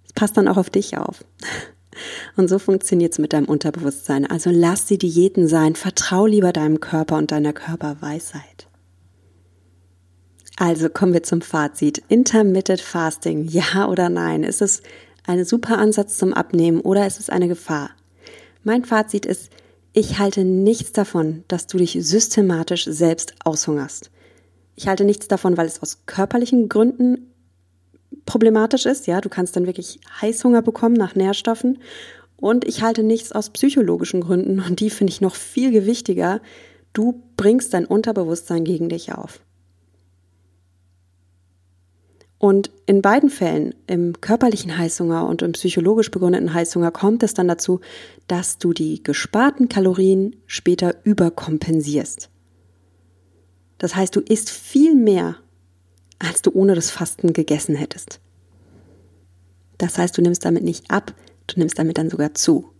Es 0.06 0.12
passt 0.12 0.36
dann 0.36 0.48
auch 0.48 0.56
auf 0.56 0.70
dich 0.70 0.96
auf. 0.96 1.24
Und 2.36 2.48
so 2.48 2.58
funktioniert 2.58 3.12
es 3.12 3.18
mit 3.18 3.32
deinem 3.32 3.46
Unterbewusstsein. 3.46 4.24
Also 4.24 4.50
lass 4.50 4.86
die 4.86 4.98
Diäten 4.98 5.48
sein, 5.48 5.74
vertrau 5.74 6.26
lieber 6.26 6.52
deinem 6.52 6.80
Körper 6.80 7.16
und 7.16 7.32
deiner 7.32 7.52
Körperweisheit. 7.52 8.68
Also 10.56 10.88
kommen 10.88 11.12
wir 11.12 11.22
zum 11.22 11.42
Fazit. 11.42 12.02
Intermittent 12.08 12.80
Fasting, 12.80 13.44
ja 13.48 13.88
oder 13.88 14.08
nein? 14.08 14.44
Ist 14.44 14.62
es 14.62 14.82
ein 15.26 15.44
super 15.44 15.78
Ansatz 15.78 16.16
zum 16.16 16.32
Abnehmen 16.32 16.80
oder 16.80 17.06
ist 17.06 17.18
es 17.18 17.28
eine 17.28 17.48
Gefahr? 17.48 17.90
Mein 18.62 18.84
Fazit 18.84 19.26
ist, 19.26 19.50
ich 19.92 20.18
halte 20.18 20.44
nichts 20.44 20.92
davon, 20.92 21.44
dass 21.48 21.66
du 21.66 21.78
dich 21.78 21.98
systematisch 22.00 22.84
selbst 22.84 23.34
aushungerst. 23.44 24.10
Ich 24.76 24.88
halte 24.88 25.04
nichts 25.04 25.28
davon, 25.28 25.56
weil 25.56 25.66
es 25.66 25.82
aus 25.82 26.02
körperlichen 26.06 26.68
Gründen 26.68 27.32
problematisch 28.24 28.86
ist. 28.86 29.06
Ja, 29.06 29.20
du 29.20 29.28
kannst 29.28 29.56
dann 29.56 29.66
wirklich 29.66 30.00
Heißhunger 30.20 30.62
bekommen 30.62 30.94
nach 30.94 31.14
Nährstoffen. 31.14 31.78
Und 32.36 32.64
ich 32.64 32.82
halte 32.82 33.02
nichts 33.02 33.32
aus 33.32 33.50
psychologischen 33.50 34.22
Gründen. 34.22 34.60
Und 34.60 34.80
die 34.80 34.90
finde 34.90 35.12
ich 35.12 35.20
noch 35.20 35.34
viel 35.34 35.72
gewichtiger. 35.72 36.40
Du 36.92 37.22
bringst 37.36 37.74
dein 37.74 37.84
Unterbewusstsein 37.84 38.64
gegen 38.64 38.88
dich 38.88 39.12
auf. 39.12 39.40
Und 42.40 42.70
in 42.86 43.02
beiden 43.02 43.28
Fällen, 43.28 43.74
im 43.86 44.18
körperlichen 44.18 44.78
Heißhunger 44.78 45.26
und 45.26 45.42
im 45.42 45.52
psychologisch 45.52 46.10
begründeten 46.10 46.54
Heißhunger, 46.54 46.90
kommt 46.90 47.22
es 47.22 47.34
dann 47.34 47.48
dazu, 47.48 47.80
dass 48.28 48.56
du 48.56 48.72
die 48.72 49.02
gesparten 49.02 49.68
Kalorien 49.68 50.34
später 50.46 50.94
überkompensierst. 51.04 52.30
Das 53.76 53.94
heißt, 53.94 54.16
du 54.16 54.20
isst 54.20 54.48
viel 54.48 54.94
mehr, 54.94 55.36
als 56.18 56.40
du 56.40 56.50
ohne 56.54 56.74
das 56.74 56.90
Fasten 56.90 57.34
gegessen 57.34 57.74
hättest. 57.74 58.20
Das 59.76 59.98
heißt, 59.98 60.16
du 60.16 60.22
nimmst 60.22 60.42
damit 60.46 60.64
nicht 60.64 60.90
ab, 60.90 61.12
du 61.46 61.58
nimmst 61.58 61.78
damit 61.78 61.98
dann 61.98 62.08
sogar 62.08 62.32
zu. 62.32 62.70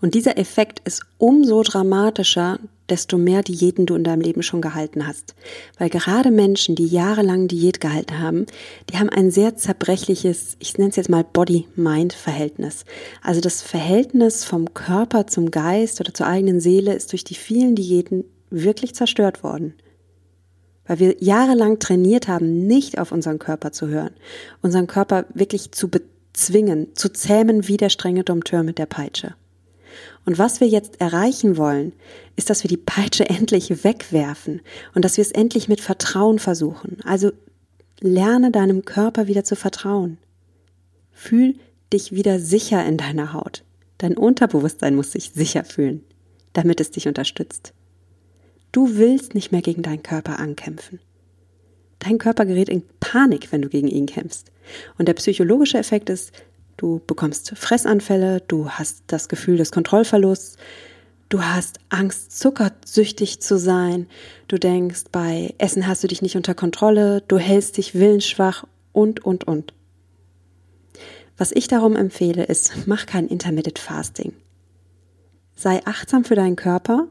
Und 0.00 0.14
dieser 0.14 0.38
Effekt 0.38 0.80
ist 0.86 1.02
umso 1.18 1.62
dramatischer, 1.62 2.58
desto 2.88 3.18
mehr 3.18 3.42
Diäten 3.42 3.86
du 3.86 3.94
in 3.94 4.04
deinem 4.04 4.20
Leben 4.20 4.42
schon 4.42 4.60
gehalten 4.60 5.06
hast. 5.06 5.34
Weil 5.78 5.90
gerade 5.90 6.30
Menschen, 6.30 6.74
die 6.74 6.86
jahrelang 6.86 7.48
Diät 7.48 7.80
gehalten 7.80 8.18
haben, 8.18 8.46
die 8.90 8.98
haben 8.98 9.10
ein 9.10 9.30
sehr 9.30 9.56
zerbrechliches, 9.56 10.56
ich 10.58 10.78
nenne 10.78 10.90
es 10.90 10.96
jetzt 10.96 11.10
mal 11.10 11.24
Body-Mind-Verhältnis. 11.24 12.84
Also 13.22 13.40
das 13.40 13.62
Verhältnis 13.62 14.44
vom 14.44 14.74
Körper 14.74 15.26
zum 15.26 15.50
Geist 15.50 16.00
oder 16.00 16.14
zur 16.14 16.26
eigenen 16.26 16.60
Seele 16.60 16.94
ist 16.94 17.12
durch 17.12 17.24
die 17.24 17.34
vielen 17.34 17.74
Diäten 17.74 18.24
wirklich 18.50 18.94
zerstört 18.94 19.42
worden. 19.42 19.74
Weil 20.86 20.98
wir 21.00 21.16
jahrelang 21.22 21.78
trainiert 21.78 22.28
haben, 22.28 22.66
nicht 22.66 22.98
auf 22.98 23.12
unseren 23.12 23.38
Körper 23.38 23.72
zu 23.72 23.88
hören, 23.88 24.14
unseren 24.62 24.86
Körper 24.86 25.26
wirklich 25.34 25.72
zu 25.72 25.88
bezwingen, 25.88 26.88
zu 26.94 27.12
zähmen 27.12 27.68
wie 27.68 27.76
der 27.76 27.90
strenge 27.90 28.24
Dompteur 28.24 28.62
mit 28.62 28.78
der 28.78 28.86
Peitsche. 28.86 29.34
Und 30.24 30.38
was 30.38 30.60
wir 30.60 30.68
jetzt 30.68 31.00
erreichen 31.00 31.56
wollen, 31.56 31.92
ist, 32.36 32.50
dass 32.50 32.62
wir 32.62 32.68
die 32.68 32.76
Peitsche 32.76 33.28
endlich 33.28 33.84
wegwerfen 33.84 34.60
und 34.94 35.04
dass 35.04 35.16
wir 35.16 35.22
es 35.22 35.32
endlich 35.32 35.68
mit 35.68 35.80
Vertrauen 35.80 36.38
versuchen. 36.38 36.98
Also 37.04 37.32
lerne 38.00 38.50
deinem 38.50 38.84
Körper 38.84 39.26
wieder 39.26 39.44
zu 39.44 39.56
vertrauen. 39.56 40.18
Fühl 41.12 41.56
dich 41.92 42.12
wieder 42.12 42.38
sicher 42.38 42.84
in 42.84 42.96
deiner 42.96 43.32
Haut. 43.32 43.64
Dein 43.98 44.16
Unterbewusstsein 44.16 44.94
muss 44.94 45.12
sich 45.12 45.32
sicher 45.34 45.64
fühlen, 45.64 46.04
damit 46.52 46.80
es 46.80 46.90
dich 46.90 47.08
unterstützt. 47.08 47.72
Du 48.70 48.96
willst 48.96 49.34
nicht 49.34 49.50
mehr 49.50 49.62
gegen 49.62 49.82
deinen 49.82 50.02
Körper 50.02 50.38
ankämpfen. 50.38 51.00
Dein 51.98 52.18
Körper 52.18 52.46
gerät 52.46 52.68
in 52.68 52.84
Panik, 53.00 53.50
wenn 53.50 53.62
du 53.62 53.68
gegen 53.68 53.88
ihn 53.88 54.06
kämpfst. 54.06 54.52
Und 54.98 55.08
der 55.08 55.14
psychologische 55.14 55.78
Effekt 55.78 56.10
ist, 56.10 56.32
Du 56.78 57.00
bekommst 57.08 57.52
Fressanfälle, 57.56 58.40
du 58.46 58.70
hast 58.70 59.02
das 59.08 59.28
Gefühl 59.28 59.56
des 59.56 59.72
Kontrollverlusts, 59.72 60.56
du 61.28 61.42
hast 61.42 61.80
Angst, 61.88 62.38
zuckersüchtig 62.38 63.40
zu 63.40 63.58
sein, 63.58 64.06
du 64.46 64.58
denkst, 64.58 65.06
bei 65.10 65.54
Essen 65.58 65.88
hast 65.88 66.04
du 66.04 66.08
dich 66.08 66.22
nicht 66.22 66.36
unter 66.36 66.54
Kontrolle, 66.54 67.22
du 67.26 67.36
hältst 67.36 67.78
dich 67.78 67.96
willensschwach 67.96 68.64
und, 68.92 69.24
und, 69.24 69.42
und. 69.42 69.74
Was 71.36 71.50
ich 71.50 71.66
darum 71.66 71.96
empfehle, 71.96 72.44
ist, 72.44 72.86
mach 72.86 73.06
kein 73.06 73.26
Intermittent 73.26 73.80
Fasting. 73.80 74.32
Sei 75.56 75.84
achtsam 75.84 76.24
für 76.24 76.36
deinen 76.36 76.54
Körper 76.54 77.08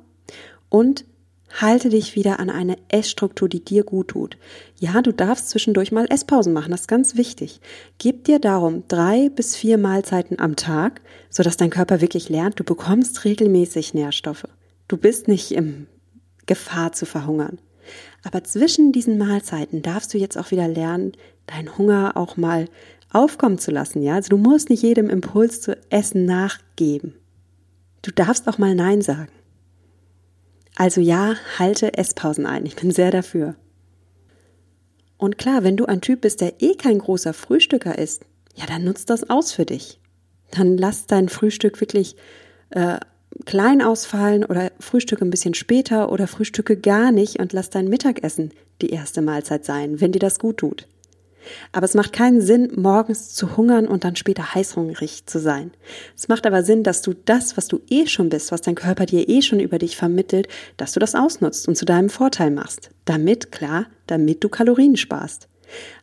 und 0.69 1.03
Halte 1.49 1.89
dich 1.89 2.15
wieder 2.15 2.39
an 2.39 2.49
eine 2.49 2.77
Essstruktur, 2.89 3.47
die 3.47 3.63
dir 3.63 3.83
gut 3.83 4.09
tut. 4.09 4.37
Ja, 4.79 5.01
du 5.01 5.11
darfst 5.11 5.49
zwischendurch 5.49 5.91
mal 5.91 6.05
Esspausen 6.09 6.53
machen, 6.53 6.71
das 6.71 6.81
ist 6.81 6.87
ganz 6.87 7.15
wichtig. 7.15 7.61
Gib 7.97 8.25
dir 8.25 8.39
darum 8.39 8.83
drei 8.87 9.29
bis 9.29 9.55
vier 9.55 9.77
Mahlzeiten 9.77 10.39
am 10.39 10.55
Tag, 10.55 11.01
sodass 11.29 11.57
dein 11.57 11.69
Körper 11.69 12.01
wirklich 12.01 12.29
lernt, 12.29 12.59
du 12.59 12.63
bekommst 12.63 13.23
regelmäßig 13.23 13.93
Nährstoffe. 13.93 14.47
Du 14.87 14.97
bist 14.97 15.27
nicht 15.27 15.51
in 15.51 15.87
Gefahr 16.45 16.91
zu 16.91 17.05
verhungern. 17.05 17.59
Aber 18.23 18.43
zwischen 18.43 18.91
diesen 18.91 19.17
Mahlzeiten 19.17 19.81
darfst 19.81 20.13
du 20.13 20.17
jetzt 20.17 20.37
auch 20.37 20.51
wieder 20.51 20.67
lernen, 20.67 21.13
deinen 21.45 21.77
Hunger 21.77 22.13
auch 22.15 22.35
mal 22.35 22.67
aufkommen 23.11 23.57
zu 23.57 23.71
lassen, 23.71 24.03
ja? 24.03 24.15
Also 24.15 24.29
du 24.29 24.37
musst 24.37 24.69
nicht 24.69 24.83
jedem 24.83 25.09
Impuls 25.09 25.61
zu 25.61 25.77
essen 25.89 26.25
nachgeben. 26.25 27.15
Du 28.01 28.11
darfst 28.11 28.47
auch 28.47 28.57
mal 28.57 28.75
Nein 28.75 29.01
sagen. 29.01 29.29
Also 30.79 31.01
ja, 31.01 31.35
halte 31.57 31.97
Esspausen 31.97 32.45
ein. 32.45 32.67
Ich 32.67 32.75
bin 32.75 32.91
sehr 32.91 33.09
dafür. 33.09 33.55
Und 35.17 35.39
klar, 35.39 35.63
wenn 35.63 35.75
du 35.75 35.85
ein 35.85 36.01
Typ 36.01 36.21
bist, 36.21 36.39
der 36.39 36.61
eh 36.61 36.75
kein 36.75 36.99
großer 36.99 37.33
Frühstücker 37.33 37.97
ist, 37.97 38.23
ja, 38.53 38.67
dann 38.67 38.83
nutzt 38.83 39.09
das 39.09 39.27
aus 39.27 39.51
für 39.51 39.65
dich. 39.65 39.99
Dann 40.51 40.77
lass 40.77 41.07
dein 41.07 41.29
Frühstück 41.29 41.81
wirklich 41.81 42.15
äh, 42.69 42.99
klein 43.45 43.81
ausfallen 43.81 44.45
oder 44.45 44.71
Frühstücke 44.79 45.25
ein 45.25 45.31
bisschen 45.31 45.55
später 45.55 46.11
oder 46.11 46.27
Frühstücke 46.27 46.77
gar 46.77 47.11
nicht 47.11 47.39
und 47.39 47.53
lass 47.53 47.71
dein 47.71 47.87
Mittagessen 47.87 48.51
die 48.83 48.91
erste 48.91 49.23
Mahlzeit 49.23 49.65
sein, 49.65 49.99
wenn 49.99 50.11
dir 50.11 50.19
das 50.19 50.37
gut 50.37 50.57
tut. 50.57 50.87
Aber 51.71 51.85
es 51.85 51.93
macht 51.93 52.13
keinen 52.13 52.41
Sinn, 52.41 52.71
morgens 52.75 53.33
zu 53.33 53.57
hungern 53.57 53.87
und 53.87 54.03
dann 54.03 54.15
später 54.15 54.53
heißhungrig 54.55 55.25
zu 55.25 55.39
sein. 55.39 55.71
Es 56.15 56.27
macht 56.27 56.45
aber 56.45 56.63
Sinn, 56.63 56.83
dass 56.83 57.01
du 57.01 57.13
das, 57.13 57.57
was 57.57 57.67
du 57.67 57.81
eh 57.89 58.07
schon 58.07 58.29
bist, 58.29 58.51
was 58.51 58.61
dein 58.61 58.75
Körper 58.75 59.05
dir 59.05 59.27
eh 59.27 59.41
schon 59.41 59.59
über 59.59 59.77
dich 59.77 59.97
vermittelt, 59.97 60.47
dass 60.77 60.93
du 60.93 60.99
das 60.99 61.15
ausnutzt 61.15 61.67
und 61.67 61.75
zu 61.75 61.85
deinem 61.85 62.09
Vorteil 62.09 62.51
machst. 62.51 62.89
Damit, 63.05 63.51
klar, 63.51 63.87
damit 64.07 64.43
du 64.43 64.49
Kalorien 64.49 64.97
sparst. 64.97 65.47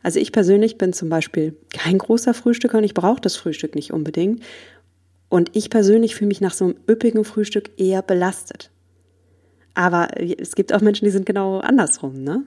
Also 0.03 0.19
ich 0.19 0.31
persönlich 0.31 0.77
bin 0.77 0.93
zum 0.93 1.09
Beispiel 1.09 1.55
kein 1.73 1.97
großer 1.97 2.33
Frühstücker 2.33 2.77
und 2.77 2.83
ich 2.83 2.93
brauche 2.93 3.21
das 3.21 3.35
Frühstück 3.35 3.75
nicht 3.75 3.91
unbedingt. 3.91 4.43
Und 5.29 5.55
ich 5.55 5.69
persönlich 5.69 6.15
fühle 6.15 6.27
mich 6.27 6.41
nach 6.41 6.53
so 6.53 6.65
einem 6.65 6.75
üppigen 6.89 7.25
Frühstück 7.25 7.71
eher 7.77 8.01
belastet. 8.01 8.71
Aber 9.73 10.07
es 10.21 10.55
gibt 10.55 10.71
auch 10.71 10.81
Menschen, 10.81 11.05
die 11.05 11.11
sind 11.11 11.25
genau 11.25 11.59
andersrum. 11.59 12.23
Ne? 12.23 12.43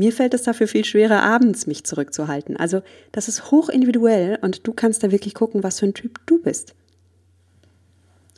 Mir 0.00 0.14
fällt 0.14 0.32
es 0.32 0.44
dafür 0.44 0.66
viel 0.66 0.86
schwerer, 0.86 1.22
abends 1.22 1.66
mich 1.66 1.84
zurückzuhalten. 1.84 2.56
Also 2.56 2.80
das 3.12 3.28
ist 3.28 3.50
hoch 3.50 3.68
individuell 3.68 4.38
und 4.40 4.66
du 4.66 4.72
kannst 4.72 5.02
da 5.02 5.10
wirklich 5.10 5.34
gucken, 5.34 5.62
was 5.62 5.78
für 5.78 5.84
ein 5.84 5.92
Typ 5.92 6.20
du 6.24 6.40
bist. 6.40 6.74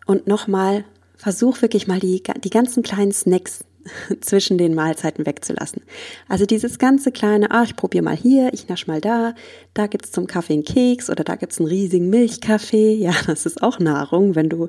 Und 0.05 0.27
nochmal, 0.27 0.85
versuch 1.15 1.63
wirklich 1.63 1.87
mal 1.87 2.01
die, 2.01 2.21
die 2.43 2.51
ganzen 2.51 2.83
kleinen 2.83 3.13
Snacks 3.13 3.61
zwischen 4.21 4.59
den 4.59 4.75
Mahlzeiten 4.75 5.27
wegzulassen. 5.27 5.83
Also 6.29 6.47
dieses 6.47 6.79
ganze 6.79 7.13
kleine, 7.13 7.51
ah, 7.51 7.63
ich 7.65 7.77
probiere 7.77 8.05
mal 8.05 8.17
hier, 8.17 8.53
ich 8.53 8.69
nasch 8.69 8.87
mal 8.87 9.01
da, 9.01 9.35
da 9.75 9.87
gibt's 9.87 10.13
zum 10.13 10.27
Kaffee 10.27 10.55
einen 10.55 10.65
Keks 10.65 11.11
oder 11.11 11.25
da 11.25 11.37
gibt's 11.37 11.59
einen 11.59 11.69
riesigen 11.69 12.09
Milchkaffee. 12.11 12.93
Ja, 13.03 13.15
das 13.27 13.47
ist 13.47 13.63
auch 13.63 13.81
Nahrung. 13.81 14.37
Wenn 14.37 14.49
du 14.49 14.69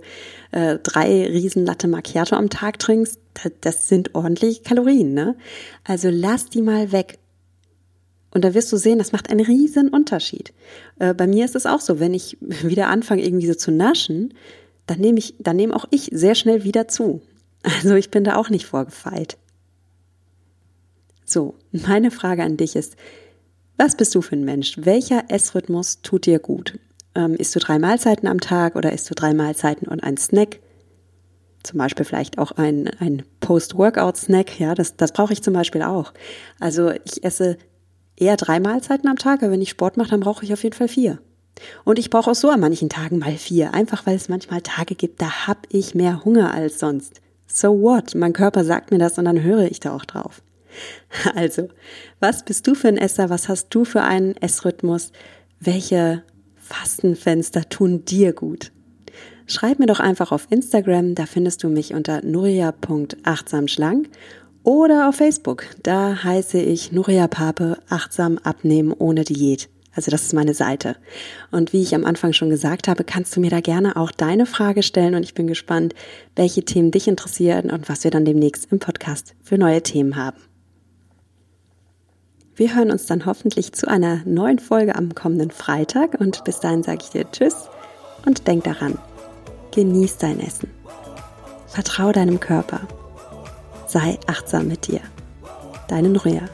äh, 0.51 0.79
drei 0.81 1.27
riesen 1.27 1.65
Latte 1.65 1.87
Macchiato 1.87 2.35
am 2.35 2.49
Tag 2.49 2.79
trinkst, 2.79 3.19
das 3.61 3.87
sind 3.87 4.15
ordentlich 4.15 4.63
Kalorien, 4.63 5.13
ne? 5.13 5.35
Also 5.83 6.09
lass 6.09 6.49
die 6.49 6.61
mal 6.61 6.91
weg. 6.91 7.19
Und 8.31 8.43
da 8.43 8.55
wirst 8.55 8.71
du 8.71 8.77
sehen, 8.77 8.97
das 8.97 9.11
macht 9.11 9.29
einen 9.29 9.45
riesen 9.45 9.89
Unterschied. 9.89 10.53
Äh, 10.97 11.13
bei 11.13 11.27
mir 11.27 11.45
ist 11.45 11.55
es 11.55 11.67
auch 11.67 11.81
so, 11.81 11.99
wenn 11.99 12.13
ich 12.13 12.37
wieder 12.41 12.87
anfange, 12.87 13.23
irgendwie 13.23 13.47
so 13.47 13.53
zu 13.53 13.71
naschen, 13.71 14.33
dann 14.87 14.99
nehme 14.99 15.19
ich, 15.19 15.35
dann 15.39 15.55
nehme 15.55 15.75
auch 15.75 15.85
ich 15.91 16.09
sehr 16.11 16.35
schnell 16.35 16.63
wieder 16.63 16.87
zu. 16.87 17.21
Also 17.63 17.95
ich 17.95 18.11
bin 18.11 18.23
da 18.23 18.35
auch 18.35 18.49
nicht 18.49 18.65
vorgefeilt. 18.65 19.37
So, 21.25 21.55
meine 21.71 22.11
Frage 22.11 22.43
an 22.43 22.57
dich 22.57 22.75
ist, 22.75 22.95
was 23.77 23.95
bist 23.97 24.13
du 24.13 24.21
für 24.21 24.35
ein 24.35 24.45
Mensch? 24.45 24.73
Welcher 24.77 25.23
Essrhythmus 25.29 26.01
tut 26.01 26.25
dir 26.25 26.39
gut? 26.39 26.77
Ähm, 27.15 27.35
isst 27.35 27.55
du 27.55 27.59
drei 27.59 27.79
Mahlzeiten 27.79 28.27
am 28.27 28.39
Tag 28.39 28.75
oder 28.75 28.91
isst 28.91 29.09
du 29.09 29.15
drei 29.15 29.33
Mahlzeiten 29.33 29.87
und 29.87 30.03
ein 30.03 30.17
Snack? 30.17 30.59
Zum 31.63 31.77
Beispiel 31.77 32.05
vielleicht 32.05 32.37
auch 32.37 32.51
ein, 32.51 32.89
ein 32.99 33.23
Post-Workout-Snack. 33.39 34.59
Ja, 34.59 34.75
das, 34.75 34.97
das 34.97 35.13
brauche 35.13 35.33
ich 35.33 35.41
zum 35.41 35.53
Beispiel 35.53 35.81
auch. 35.81 36.13
Also 36.59 36.91
ich 37.05 37.23
esse 37.23 37.57
eher 38.17 38.37
drei 38.37 38.59
Mahlzeiten 38.59 39.07
am 39.07 39.17
Tag, 39.17 39.41
aber 39.41 39.53
wenn 39.53 39.61
ich 39.61 39.69
Sport 39.69 39.97
mache, 39.97 40.09
dann 40.09 40.19
brauche 40.19 40.43
ich 40.43 40.53
auf 40.53 40.63
jeden 40.63 40.75
Fall 40.75 40.89
vier. 40.89 41.19
Und 41.83 41.99
ich 41.99 42.09
brauche 42.09 42.31
auch 42.31 42.35
so 42.35 42.49
an 42.49 42.59
manchen 42.59 42.89
Tagen 42.89 43.19
mal 43.19 43.37
vier, 43.37 43.73
einfach 43.73 44.05
weil 44.05 44.15
es 44.15 44.27
manchmal 44.27 44.61
Tage 44.61 44.95
gibt, 44.95 45.21
da 45.21 45.47
hab 45.47 45.67
ich 45.69 45.95
mehr 45.95 46.25
Hunger 46.25 46.53
als 46.53 46.79
sonst. 46.79 47.21
So 47.47 47.81
what? 47.81 48.15
Mein 48.15 48.33
Körper 48.33 48.63
sagt 48.63 48.91
mir 48.91 48.97
das 48.97 49.17
und 49.17 49.25
dann 49.25 49.43
höre 49.43 49.69
ich 49.69 49.79
da 49.79 49.95
auch 49.95 50.05
drauf. 50.05 50.41
Also, 51.35 51.69
was 52.19 52.43
bist 52.43 52.65
du 52.65 52.73
für 52.73 52.87
ein 52.87 52.97
Esser? 52.97 53.29
Was 53.29 53.47
hast 53.47 53.69
du 53.69 53.85
für 53.85 54.01
einen 54.01 54.35
Essrhythmus? 54.37 55.11
Welche 55.59 56.23
Fastenfenster 56.55 57.69
tun 57.69 58.05
dir 58.05 58.33
gut? 58.33 58.71
Schreib 59.45 59.77
mir 59.77 59.85
doch 59.85 59.99
einfach 59.99 60.31
auf 60.31 60.47
Instagram, 60.49 61.15
da 61.15 61.25
findest 61.25 61.63
du 61.63 61.69
mich 61.69 61.93
unter 61.93 62.23
nuria.achtsamschlank 62.23 64.09
oder 64.63 65.09
auf 65.09 65.15
Facebook, 65.15 65.65
da 65.83 66.23
heiße 66.23 66.57
ich 66.59 66.93
Nuria 66.93 67.27
Pape, 67.27 67.77
achtsam 67.89 68.37
abnehmen 68.37 68.93
ohne 68.97 69.25
Diät. 69.25 69.69
Also 69.95 70.09
das 70.09 70.23
ist 70.23 70.33
meine 70.33 70.53
Seite. 70.53 70.95
Und 71.51 71.71
wie 71.71 71.81
ich 71.81 71.93
am 71.93 72.05
Anfang 72.05 72.33
schon 72.33 72.49
gesagt 72.49 72.87
habe, 72.87 73.03
kannst 73.03 73.35
du 73.35 73.39
mir 73.39 73.51
da 73.51 73.61
gerne 73.61 73.95
auch 73.95 74.11
deine 74.11 74.45
Frage 74.45 74.83
stellen 74.83 75.15
und 75.15 75.23
ich 75.23 75.33
bin 75.33 75.47
gespannt, 75.47 75.93
welche 76.35 76.63
Themen 76.63 76.91
dich 76.91 77.07
interessieren 77.07 77.69
und 77.69 77.89
was 77.89 78.03
wir 78.03 78.11
dann 78.11 78.25
demnächst 78.25 78.71
im 78.71 78.79
Podcast 78.79 79.35
für 79.43 79.57
neue 79.57 79.83
Themen 79.83 80.15
haben. 80.15 80.37
Wir 82.55 82.75
hören 82.75 82.91
uns 82.91 83.07
dann 83.07 83.25
hoffentlich 83.25 83.73
zu 83.73 83.87
einer 83.87 84.21
neuen 84.25 84.59
Folge 84.59 84.95
am 84.95 85.15
kommenden 85.15 85.49
Freitag 85.51 86.19
und 86.19 86.43
bis 86.43 86.59
dahin 86.59 86.83
sage 86.83 86.99
ich 87.03 87.09
dir 87.09 87.29
Tschüss 87.31 87.67
und 88.25 88.47
denk 88.47 88.63
daran, 88.63 88.97
genieß 89.71 90.17
dein 90.17 90.39
Essen. 90.39 90.69
Vertrau 91.67 92.11
deinem 92.11 92.39
Körper. 92.39 92.81
Sei 93.87 94.19
achtsam 94.27 94.67
mit 94.67 94.87
dir. 94.87 95.01
Deine 95.87 96.09
Nuria. 96.09 96.47